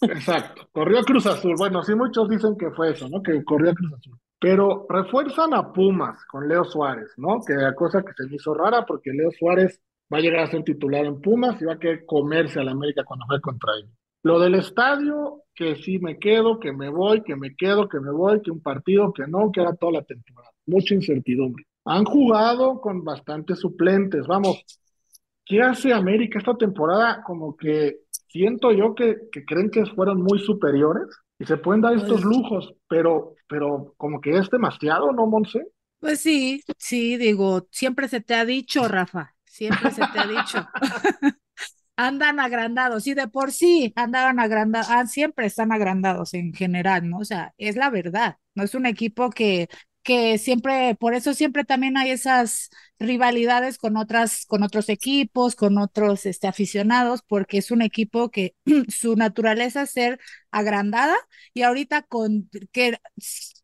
[0.00, 1.54] Exacto, corrió a Cruz Azul.
[1.56, 3.22] Bueno, sí muchos dicen que fue eso, ¿no?
[3.22, 4.18] Que corrió a Cruz Azul.
[4.38, 7.40] Pero refuerzan a Pumas con Leo Suárez, ¿no?
[7.46, 9.80] Que la cosa que se me hizo rara porque Leo Suárez
[10.12, 12.72] va a llegar a ser titular en Pumas y va a querer comerse a la
[12.72, 13.88] América cuando juegue contra él.
[14.22, 18.10] Lo del estadio, que sí me quedo, que me voy, que me quedo, que me
[18.10, 20.50] voy, que un partido, que no, que era toda la temporada.
[20.66, 21.66] Mucha incertidumbre.
[21.84, 24.26] Han jugado con bastantes suplentes.
[24.26, 24.64] Vamos,
[25.44, 27.22] ¿qué hace América esta temporada?
[27.22, 28.03] Como que
[28.34, 31.06] siento yo que, que creen que fueron muy superiores
[31.38, 35.68] y se pueden dar estos lujos, pero, pero como que es demasiado, ¿no, Monse?
[36.00, 40.66] Pues sí, sí, digo, siempre se te ha dicho, Rafa, siempre se te ha dicho.
[41.96, 47.18] andan agrandados y de por sí andaban agrandados, ah, siempre están agrandados en general, ¿no?
[47.18, 49.68] O sea, es la verdad, no es un equipo que
[50.04, 55.78] que siempre, por eso siempre también hay esas rivalidades con otras, con otros equipos, con
[55.78, 58.54] otros este, aficionados, porque es un equipo que
[58.88, 61.16] su naturaleza es ser agrandada
[61.54, 62.98] y ahorita con que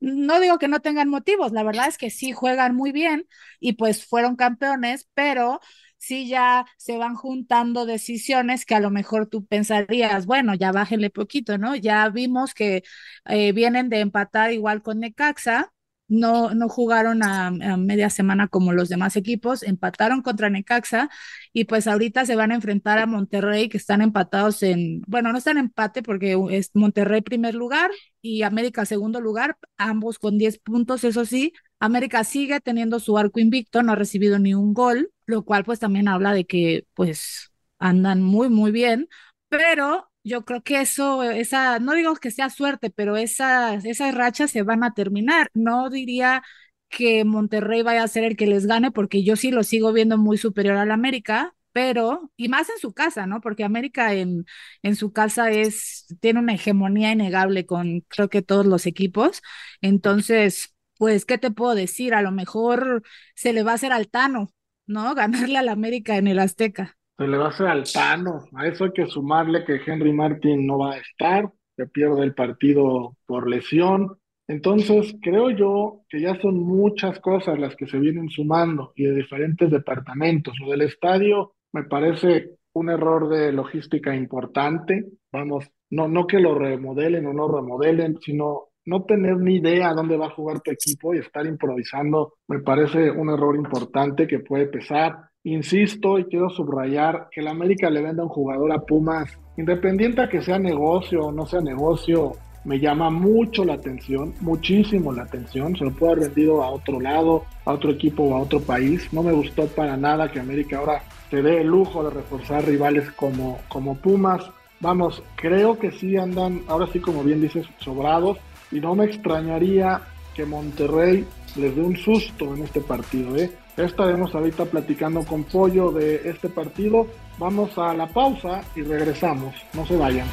[0.01, 3.27] no digo que no tengan motivos, la verdad es que sí juegan muy bien
[3.61, 5.61] y pues fueron campeones, pero
[5.99, 11.11] sí ya se van juntando decisiones que a lo mejor tú pensarías, bueno, ya bájenle
[11.11, 11.77] poquito, ¿no?
[11.77, 12.83] Ya vimos que
[13.27, 15.71] eh, vienen de empatar igual con Necaxa
[16.11, 21.09] no, no jugaron a, media semana como los demás equipos, empataron contra Necaxa
[21.53, 25.39] y pues ahorita se van a enfrentar a Monterrey que están empatados en, bueno, no
[25.39, 30.59] están en empate porque es Monterrey primer lugar y América segundo lugar, ambos con 10
[30.59, 35.13] puntos, eso sí, América sigue teniendo su arco invicto, no ha recibido ni un gol,
[35.27, 39.09] lo cual pues también habla de que pues andan muy, muy bien,
[39.49, 44.51] pero yo creo que eso, esa, no digo que sea suerte, pero esas, esas rachas
[44.51, 45.49] se van a terminar.
[45.55, 46.43] No diría
[46.89, 50.19] que Monterrey vaya a ser el que les gane, porque yo sí lo sigo viendo
[50.19, 53.41] muy superior al América, pero, y más en su casa, ¿no?
[53.41, 54.45] Porque América en,
[54.83, 59.41] en su casa es, tiene una hegemonía innegable con creo que todos los equipos.
[59.81, 62.15] Entonces, pues, ¿qué te puedo decir?
[62.15, 63.03] A lo mejor
[63.37, 64.53] se le va a hacer al Tano,
[64.87, 65.15] ¿no?
[65.15, 68.47] Ganarle al América en el Azteca se le va a hacer al Tano.
[68.55, 72.35] A eso hay que sumarle que Henry Martin no va a estar, se pierde el
[72.35, 74.17] partido por lesión.
[74.49, 79.15] Entonces, creo yo que ya son muchas cosas las que se vienen sumando y de
[79.15, 80.55] diferentes departamentos.
[80.61, 85.05] Lo del estadio me parece un error de logística importante.
[85.31, 90.17] Vamos, no, no que lo remodelen o no remodelen, sino no tener ni idea dónde
[90.17, 94.69] va a jugar tu equipo y estar improvisando me parece un error importante que puede
[94.69, 95.30] pesar.
[95.45, 100.29] Insisto y quiero subrayar que la América le venda un jugador a Pumas, independiente a
[100.29, 102.33] que sea negocio o no sea negocio,
[102.65, 105.75] me llama mucho la atención, muchísimo la atención.
[105.77, 109.09] Se lo puede haber vendido a otro lado, a otro equipo o a otro país.
[109.13, 113.11] No me gustó para nada que América ahora se dé el lujo de reforzar rivales
[113.13, 114.45] como, como Pumas.
[114.81, 118.37] Vamos, creo que sí andan, ahora sí como bien dices, sobrados.
[118.71, 120.03] Y no me extrañaría
[120.35, 121.25] que Monterrey
[121.57, 123.37] les dé un susto en este partido.
[123.37, 123.51] ¿eh?
[123.77, 127.07] Estaremos ahorita platicando con Pollo de este partido.
[127.39, 129.55] Vamos a la pausa y regresamos.
[129.73, 130.27] No se vayan.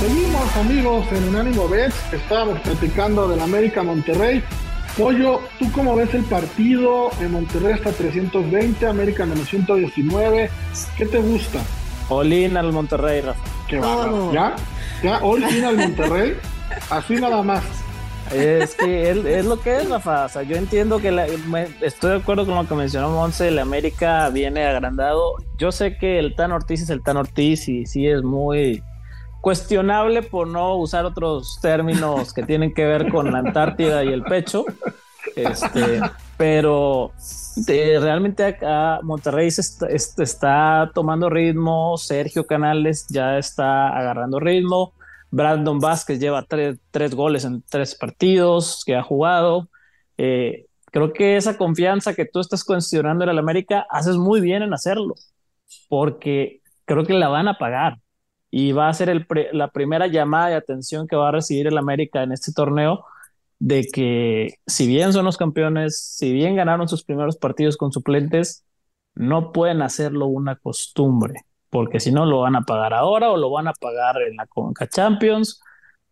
[0.00, 1.94] Seguimos amigos en Unánimo Bets.
[2.12, 4.42] Estábamos platicando del América Monterrey.
[4.96, 7.10] Pollo, ¿tú cómo ves el partido?
[7.20, 10.50] En Monterrey está 320, América menos 119.
[10.98, 11.60] ¿Qué te gusta?
[12.08, 13.40] Olin al Monterrey, Rafa.
[13.68, 14.56] Qué va, ¿Ya?
[15.02, 15.18] ¿Ya?
[15.22, 16.36] Olin al Monterrey.
[16.90, 17.62] Así nada más.
[18.32, 20.24] Es que es, lo que es, Rafa.
[20.24, 21.08] O sea, yo entiendo que
[21.82, 23.48] estoy de acuerdo con lo que mencionó Monse.
[23.48, 25.34] El América viene agrandado.
[25.58, 28.82] Yo sé que el Tan Ortiz es el Tan Ortiz y sí es muy
[29.42, 34.22] cuestionable por no usar otros términos que tienen que ver con la Antártida y el
[34.22, 34.64] pecho.
[35.36, 36.00] Este,
[36.36, 37.12] pero
[37.66, 41.98] realmente acá Monterrey está, está tomando ritmo.
[41.98, 44.94] Sergio Canales ya está agarrando ritmo.
[45.32, 49.70] Brandon Vázquez lleva tres, goles en tres partidos que ha jugado.
[50.18, 54.62] Eh, creo que esa confianza que tú estás cuestionando en el América, haces muy bien
[54.62, 55.14] en hacerlo,
[55.88, 57.98] porque creo que la van a pagar
[58.50, 62.22] y va a ser la primera llamada de atención que va a recibir el América
[62.22, 63.06] en este torneo
[63.58, 68.66] de que si bien son los campeones, si bien ganaron sus primeros partidos con suplentes,
[69.14, 73.48] no pueden hacerlo una costumbre porque si no lo van a pagar ahora o lo
[73.50, 75.58] van a pagar en la Conca Champions.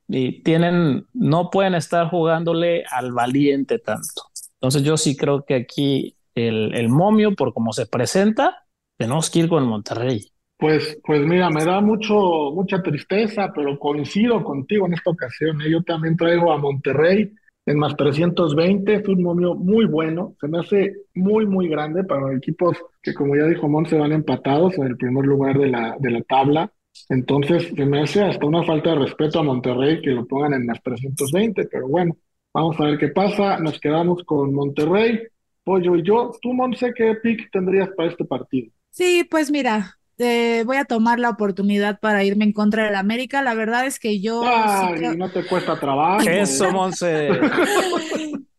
[0.08, 4.22] y tienen, no pueden estar jugándole al valiente tanto.
[4.54, 8.64] Entonces yo sí creo que aquí el, el momio, por cómo se presenta,
[8.96, 10.32] tenemos que ir con Monterrey.
[10.56, 12.14] Pues, pues mira, me da mucho,
[12.54, 15.60] mucha tristeza, pero coincido contigo en esta ocasión.
[15.60, 15.70] ¿eh?
[15.70, 17.34] Yo también traigo a Monterrey
[17.70, 22.34] en más 320, es un momio muy bueno, se me hace muy, muy grande para
[22.36, 25.96] equipos que, como ya dijo Mon, se van empatados en el primer lugar de la,
[25.98, 26.72] de la tabla.
[27.08, 30.66] Entonces, se me hace hasta una falta de respeto a Monterrey que lo pongan en
[30.66, 32.16] más 320, pero bueno,
[32.52, 33.58] vamos a ver qué pasa.
[33.58, 35.20] Nos quedamos con Monterrey,
[35.62, 36.32] Pollo y yo.
[36.42, 38.72] Tú, Monse, ¿qué pick tendrías para este partido?
[38.90, 43.42] Sí, pues mira, eh, voy a tomar la oportunidad para irme en contra del América.
[43.42, 44.42] La verdad es que yo...
[44.44, 46.28] Ay, no te cuesta trabajo.
[46.28, 47.30] Eso, Monse.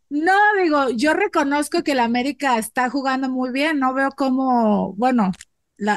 [0.09, 3.79] No, digo, yo reconozco que el América está jugando muy bien.
[3.79, 5.31] No veo cómo, bueno,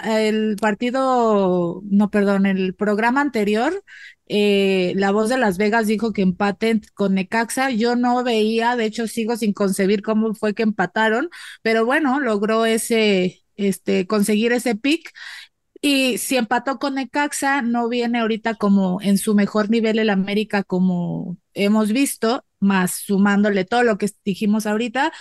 [0.05, 3.83] el partido, no, perdón, el programa anterior,
[4.27, 7.71] eh, la voz de Las Vegas dijo que empaten con Necaxa.
[7.71, 11.29] Yo no veía, de hecho sigo sin concebir cómo fue que empataron,
[11.63, 15.11] pero bueno, logró ese, este, conseguir ese pick.
[15.87, 20.63] Y si empató con Necaxa, no viene ahorita como en su mejor nivel el América
[20.63, 25.13] como hemos visto, más sumándole todo lo que dijimos ahorita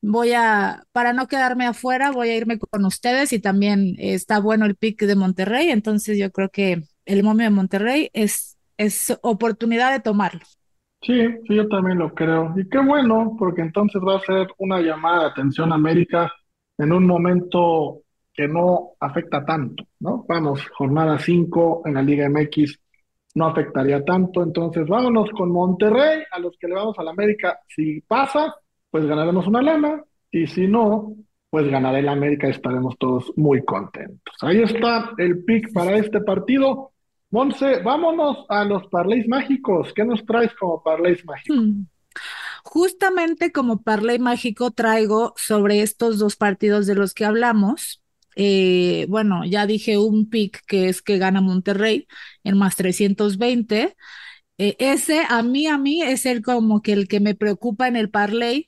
[0.00, 4.64] voy a, para no quedarme afuera, voy a irme con ustedes y también está bueno
[4.64, 9.92] el pick de Monterrey, entonces yo creo que el momio de Monterrey es, es oportunidad
[9.92, 10.40] de tomarlo.
[11.02, 12.54] Sí, sí, yo también lo creo.
[12.56, 16.32] Y qué bueno, porque entonces va a ser una llamada de atención América
[16.78, 18.02] en un momento
[18.40, 20.24] que no afecta tanto, ¿no?
[20.26, 22.80] Vamos, jornada 5 en la Liga MX
[23.34, 27.60] no afectaría tanto, entonces vámonos con Monterrey, a los que le vamos a la América,
[27.68, 28.54] si pasa,
[28.90, 31.16] pues ganaremos una lana y si no,
[31.50, 34.34] pues ganará el América y estaremos todos muy contentos.
[34.40, 36.92] Ahí está el pick para este partido.
[37.30, 39.92] Monse, vámonos a los parlays mágicos.
[39.92, 41.58] ¿Qué nos traes como parlays mágicos?
[41.58, 41.82] Hmm.
[42.64, 47.99] Justamente como parlay mágico traigo sobre estos dos partidos de los que hablamos.
[48.36, 52.06] Eh, bueno, ya dije un pick que es que gana Monterrey
[52.44, 53.96] en más 320.
[54.58, 57.96] Eh, ese a mí, a mí es el como que el que me preocupa en
[57.96, 58.66] el parlay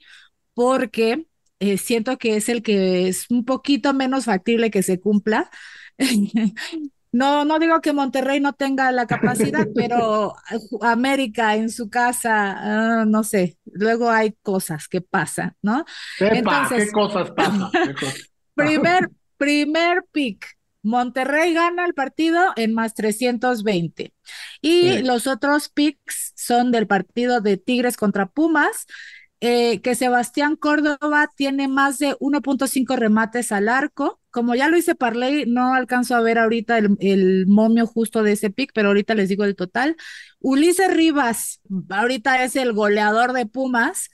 [0.55, 1.27] porque
[1.61, 5.51] eh, siento que es el que es un poquito menos factible que se cumpla.
[7.15, 10.35] No, no digo que Monterrey no tenga la capacidad, pero
[10.81, 15.85] América en su casa, ah, no sé, luego hay cosas que pasan, ¿no?
[16.19, 17.71] Entonces, ¿qué cosas pasan?
[18.55, 19.11] primer,
[19.43, 24.15] primer pick, Monterrey gana el partido en más 320.
[24.61, 28.87] Y los otros picks son del partido de Tigres contra Pumas,
[29.41, 34.21] eh, que Sebastián Córdoba tiene más de 1.5 remates al arco.
[34.31, 38.51] Como ya lo hice Parley, no alcanzo a ver ahorita el, momio justo de ese
[38.51, 39.97] pick, pero ahorita les digo el total.
[40.39, 44.09] Ulises Rivas, ahorita es el goleador de Pumas,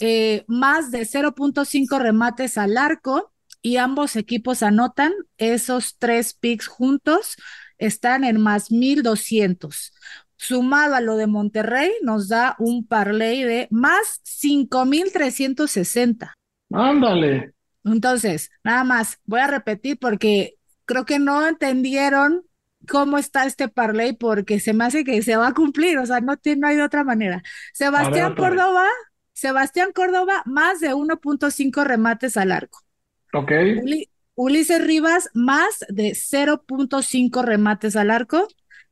[0.00, 3.31] eh, más de 0.5 remates al arco
[3.62, 7.36] y ambos equipos anotan esos tres picks juntos
[7.78, 9.92] están en más 1200.
[10.36, 16.34] Sumado a lo de Monterrey, nos da un parlay de más 5360.
[16.72, 17.54] Ándale.
[17.84, 22.42] Entonces, nada más, voy a repetir porque creo que no entendieron
[22.88, 26.20] cómo está este parlay porque se me hace que se va a cumplir, o sea,
[26.20, 27.42] no, no hay de otra manera.
[27.72, 28.86] Sebastián Córdoba,
[29.32, 32.80] Sebastián Córdoba, más de 1.5 remates al arco.
[33.32, 33.52] Ok.
[34.34, 38.48] Ulises Rivas, más de 0.5 remates al arco.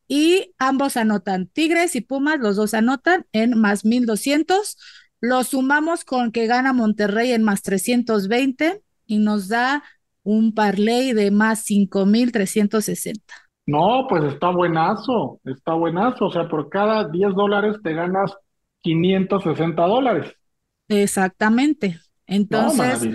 [0.07, 1.47] Y ambos anotan.
[1.47, 4.77] Tigres y Pumas, los dos anotan en más 1200.
[5.21, 9.85] Lo sumamos con que gana Monterrey en más 320 y nos da
[10.23, 13.23] un parlay de más 5360.
[13.67, 16.27] No, pues está buenazo, está buenazo.
[16.27, 18.35] O sea, por cada 10 dólares te ganas
[18.81, 20.35] 560 dólares.
[20.89, 22.01] Exactamente.
[22.27, 23.09] Entonces,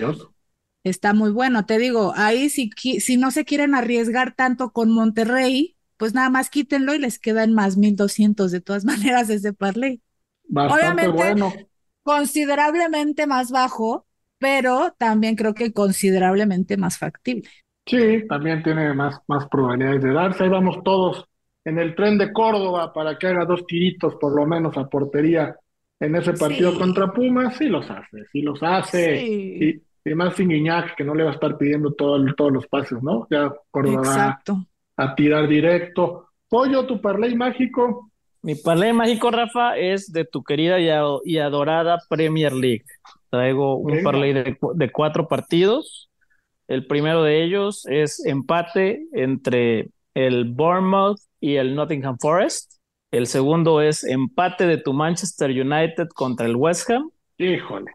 [0.85, 1.65] está muy bueno.
[1.65, 6.49] Te digo, ahí si, si no se quieren arriesgar tanto con Monterrey, pues nada más
[6.49, 10.01] quítenlo y les quedan más 1200 de todas maneras ese parlay.
[10.47, 11.51] Bastante bueno.
[12.03, 14.05] considerablemente más bajo,
[14.37, 17.49] pero también creo que considerablemente más factible.
[17.85, 20.43] Sí, también tiene más, más probabilidades de darse.
[20.43, 21.25] Ahí vamos todos
[21.63, 25.55] en el tren de Córdoba para que haga dos tiritos por lo menos a portería
[25.99, 27.57] en ese partido contra Pumas.
[27.57, 29.81] Sí los hace, sí los hace.
[30.05, 33.01] Y, más sin Guiñac, que no le va a estar pidiendo todo, todos los pases,
[33.01, 33.27] ¿no?
[33.29, 34.65] Ya Córdoba Exacto
[34.97, 36.29] a tirar directo.
[36.49, 38.11] Pollo, tu parlay mágico.
[38.41, 42.85] Mi parlay mágico, Rafa, es de tu querida y, adorada Premier League.
[43.29, 46.09] Traigo un parlay de, cuatro partidos.
[46.67, 52.73] El primero de ellos es empate entre el Bournemouth y el Nottingham Forest.
[53.11, 57.09] El segundo es empate de tu Manchester United contra el West Ham.
[57.37, 57.91] Híjole.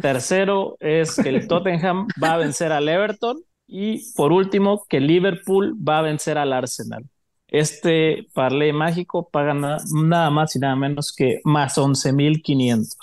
[0.00, 3.38] Tercero es que el Tottenham va a vencer al Everton.
[3.66, 7.04] Y por último, que Liverpool va a vencer al Arsenal.
[7.46, 12.96] Este parlay mágico paga nada más y nada menos que más 11.500.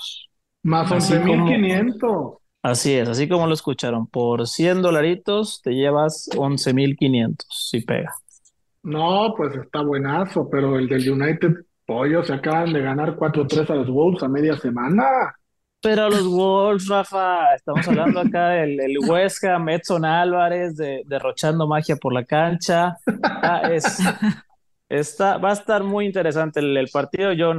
[0.63, 2.37] Más 11.500.
[2.63, 4.07] Así es, así como lo escucharon.
[4.07, 8.13] Por 100 dolaritos te llevas 11.500 si pega.
[8.83, 11.53] No, pues está buenazo, pero el del United
[11.85, 15.05] Pollo se acaban de ganar 4-3 a los Wolves a media semana.
[15.81, 19.67] Pero los Wolves, Rafa, estamos hablando acá del el West Ham,
[20.03, 22.97] Álvarez derrochando magia por la cancha.
[23.23, 23.99] Ah, es,
[24.89, 27.31] está, va a estar muy interesante el, partido.
[27.33, 27.53] Yo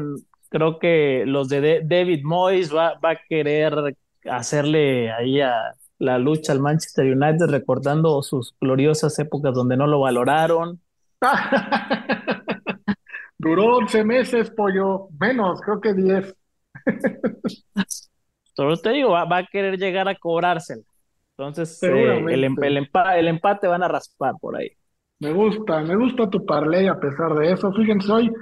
[0.48, 3.96] creo que los de, David Moyes va, va, a querer
[4.28, 10.00] hacerle ahí a la lucha al Manchester United, recordando sus gloriosas épocas donde no lo
[10.00, 10.80] valoraron.
[13.38, 16.34] Duró 11 meses, pollo, menos, creo que 10.
[18.54, 20.82] Solo te digo, va, a querer llegar a cobrársela.
[21.36, 24.70] Entonces, eh, el, em, el, empate van a raspar por ahí.
[25.20, 27.72] Me gusta, me gusta tu parlay a pesar de eso.
[27.72, 28.32] Fíjense, hoy,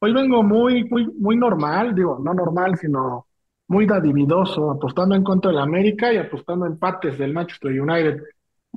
[0.00, 3.26] hoy vengo muy, muy, muy normal, digo, no normal, sino
[3.68, 8.22] muy dadividoso, apostando en contra del América y apostando empates del Manchester United.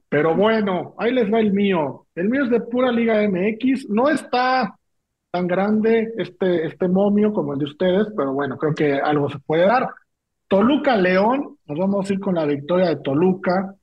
[0.07, 2.07] Pero bueno, ahí les va el mío.
[2.15, 3.89] El mío es de pura Liga MX.
[3.89, 4.77] No está
[5.35, 9.37] tan grande este, este momio como el de ustedes, pero bueno, creo que algo se
[9.39, 9.89] puede dar.
[10.47, 13.75] Toluca León, nos vamos a ir con la victoria de Toluca.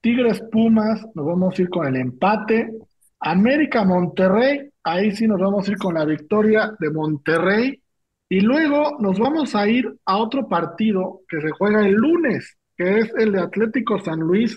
[0.00, 2.70] Tigres Pumas, nos vamos a ir con el empate.
[3.18, 7.82] América Monterrey, ahí sí nos vamos a ir con la victoria de Monterrey.
[8.28, 13.00] Y luego nos vamos a ir a otro partido que se juega el lunes, que
[13.00, 14.56] es el de Atlético San Luis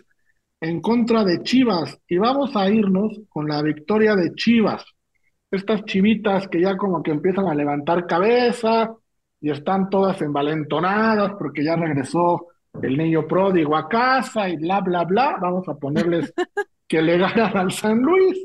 [0.61, 1.99] en contra de Chivas.
[2.07, 4.85] Y vamos a irnos con la victoria de Chivas.
[5.51, 8.95] Estas chivitas que ya como que empiezan a levantar cabeza,
[9.45, 12.47] y están todas envalentonadas porque ya regresó
[12.81, 15.37] el niño pródigo a casa y bla, bla, bla.
[15.39, 16.33] Vamos a ponerles
[16.87, 18.39] que le ganan al San Luis.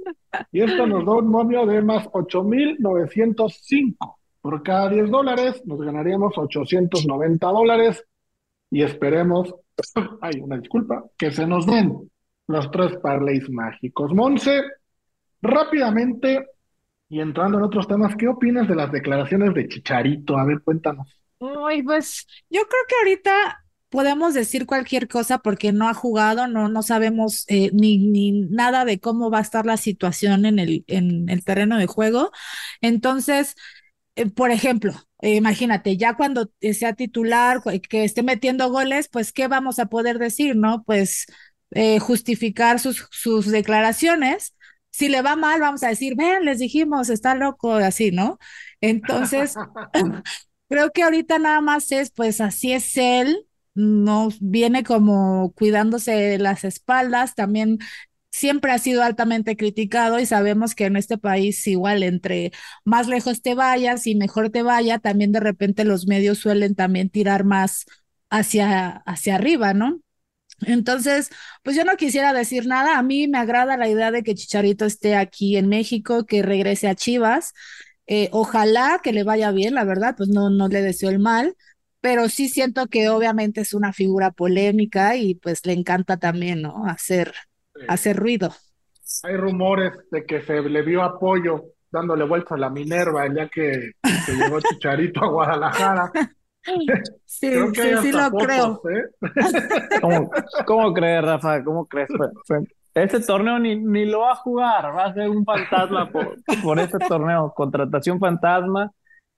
[0.53, 4.17] Y esto nos da un momio de más 8.905.
[4.43, 8.05] Por cada 10 dólares nos ganaríamos 890 dólares
[8.71, 9.55] y esperemos,
[10.21, 12.11] hay una disculpa, que se nos den
[12.47, 14.13] los tres parlays mágicos.
[14.13, 14.65] Monse,
[15.41, 16.47] rápidamente,
[17.11, 20.39] y entrando en otros temas, ¿qué opinas de las declaraciones de Chicharito?
[20.39, 21.09] A ver, cuéntanos.
[21.41, 26.69] Uy, pues yo creo que ahorita podemos decir cualquier cosa porque no ha jugado, no,
[26.69, 30.85] no sabemos eh, ni, ni nada de cómo va a estar la situación en el,
[30.87, 32.31] en el terreno de juego.
[32.81, 33.57] Entonces,
[34.15, 39.49] eh, por ejemplo, eh, imagínate, ya cuando sea titular, que esté metiendo goles, pues, ¿qué
[39.49, 40.85] vamos a poder decir, no?
[40.85, 41.27] Pues
[42.01, 44.57] justificar sus, sus declaraciones
[44.91, 48.39] si le va mal, vamos a decir, ven, les dijimos, está loco, así, ¿no?
[48.81, 49.55] Entonces,
[50.69, 56.65] creo que ahorita nada más es, pues así es él, no viene como cuidándose las
[56.65, 57.79] espaldas, también
[58.31, 62.53] siempre ha sido altamente criticado y sabemos que en este país igual entre
[62.85, 67.11] más lejos te vayas y mejor te vaya, también de repente los medios suelen también
[67.11, 67.87] tirar más
[68.31, 70.01] hacia, hacia arriba, ¿no?
[70.67, 71.31] Entonces,
[71.63, 72.99] pues yo no quisiera decir nada.
[72.99, 76.89] A mí me agrada la idea de que Chicharito esté aquí en México, que regrese
[76.89, 77.53] a Chivas.
[78.07, 81.57] Eh, ojalá que le vaya bien, la verdad, pues no, no le deseo el mal,
[82.01, 86.87] pero sí siento que obviamente es una figura polémica y pues le encanta también, ¿no?
[86.87, 87.33] Hacer,
[87.89, 88.53] hacer ruido.
[89.23, 93.49] Hay rumores de que se le vio apoyo dándole vuelta a la Minerva el día
[93.49, 96.13] que, que llegó Chicharito a Guadalajara.
[96.63, 96.87] Sí,
[97.25, 98.83] sí, sí lo creo.
[98.91, 100.01] ¿eh?
[100.67, 101.65] ¿Cómo, crees, Rafa?
[101.65, 102.09] ¿Cómo crees?
[102.95, 106.79] Este torneo ni, ni lo va a jugar, va a ser un fantasma por, por
[106.79, 108.91] este torneo, contratación fantasma,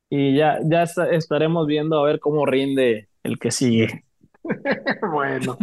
[0.08, 4.04] y ya, ya estaremos viendo a ver cómo rinde el que sigue.
[5.12, 5.56] bueno,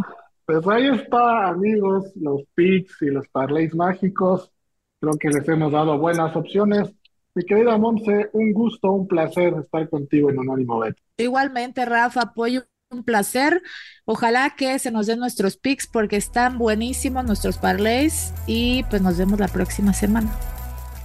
[0.46, 4.52] pues ahí está, amigos, los picks y los parlays mágicos.
[5.00, 6.92] Creo que les hemos dado buenas opciones.
[7.36, 10.98] Mi querida Monse, un gusto, un placer estar contigo en Anónimo Bet.
[11.18, 13.62] Igualmente, Rafa, apoyo un placer.
[14.06, 19.18] Ojalá que se nos den nuestros picks porque están buenísimos nuestros parlays y pues nos
[19.18, 20.36] vemos la próxima semana.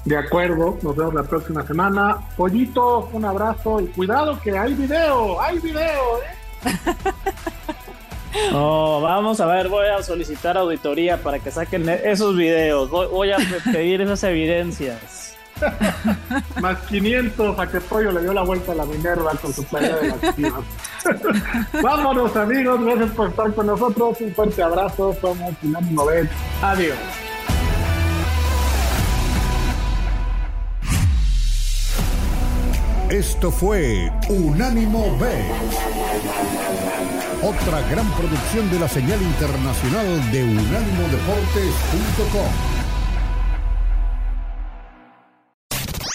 [0.07, 2.19] De acuerdo, nos vemos la próxima semana.
[2.37, 6.21] Pollito, un abrazo y cuidado que hay video, hay video.
[6.23, 6.71] ¿eh?
[8.51, 13.37] No, vamos a ver, voy a solicitar auditoría para que saquen esos videos, voy a
[13.73, 15.34] pedir esas evidencias.
[16.61, 19.97] Más 500 a que Pollo le dio la vuelta a la Minerva con su playa
[19.97, 20.65] de las chivas.
[21.83, 24.21] Vámonos amigos, gracias por estar con nosotros.
[24.21, 26.31] Un fuerte abrazo, somos Sinónimo Bet.
[26.63, 26.97] Adiós.
[33.11, 35.29] Esto fue Unánimo B.
[37.43, 42.74] Otra gran producción de la señal internacional de unánimodeportes.com.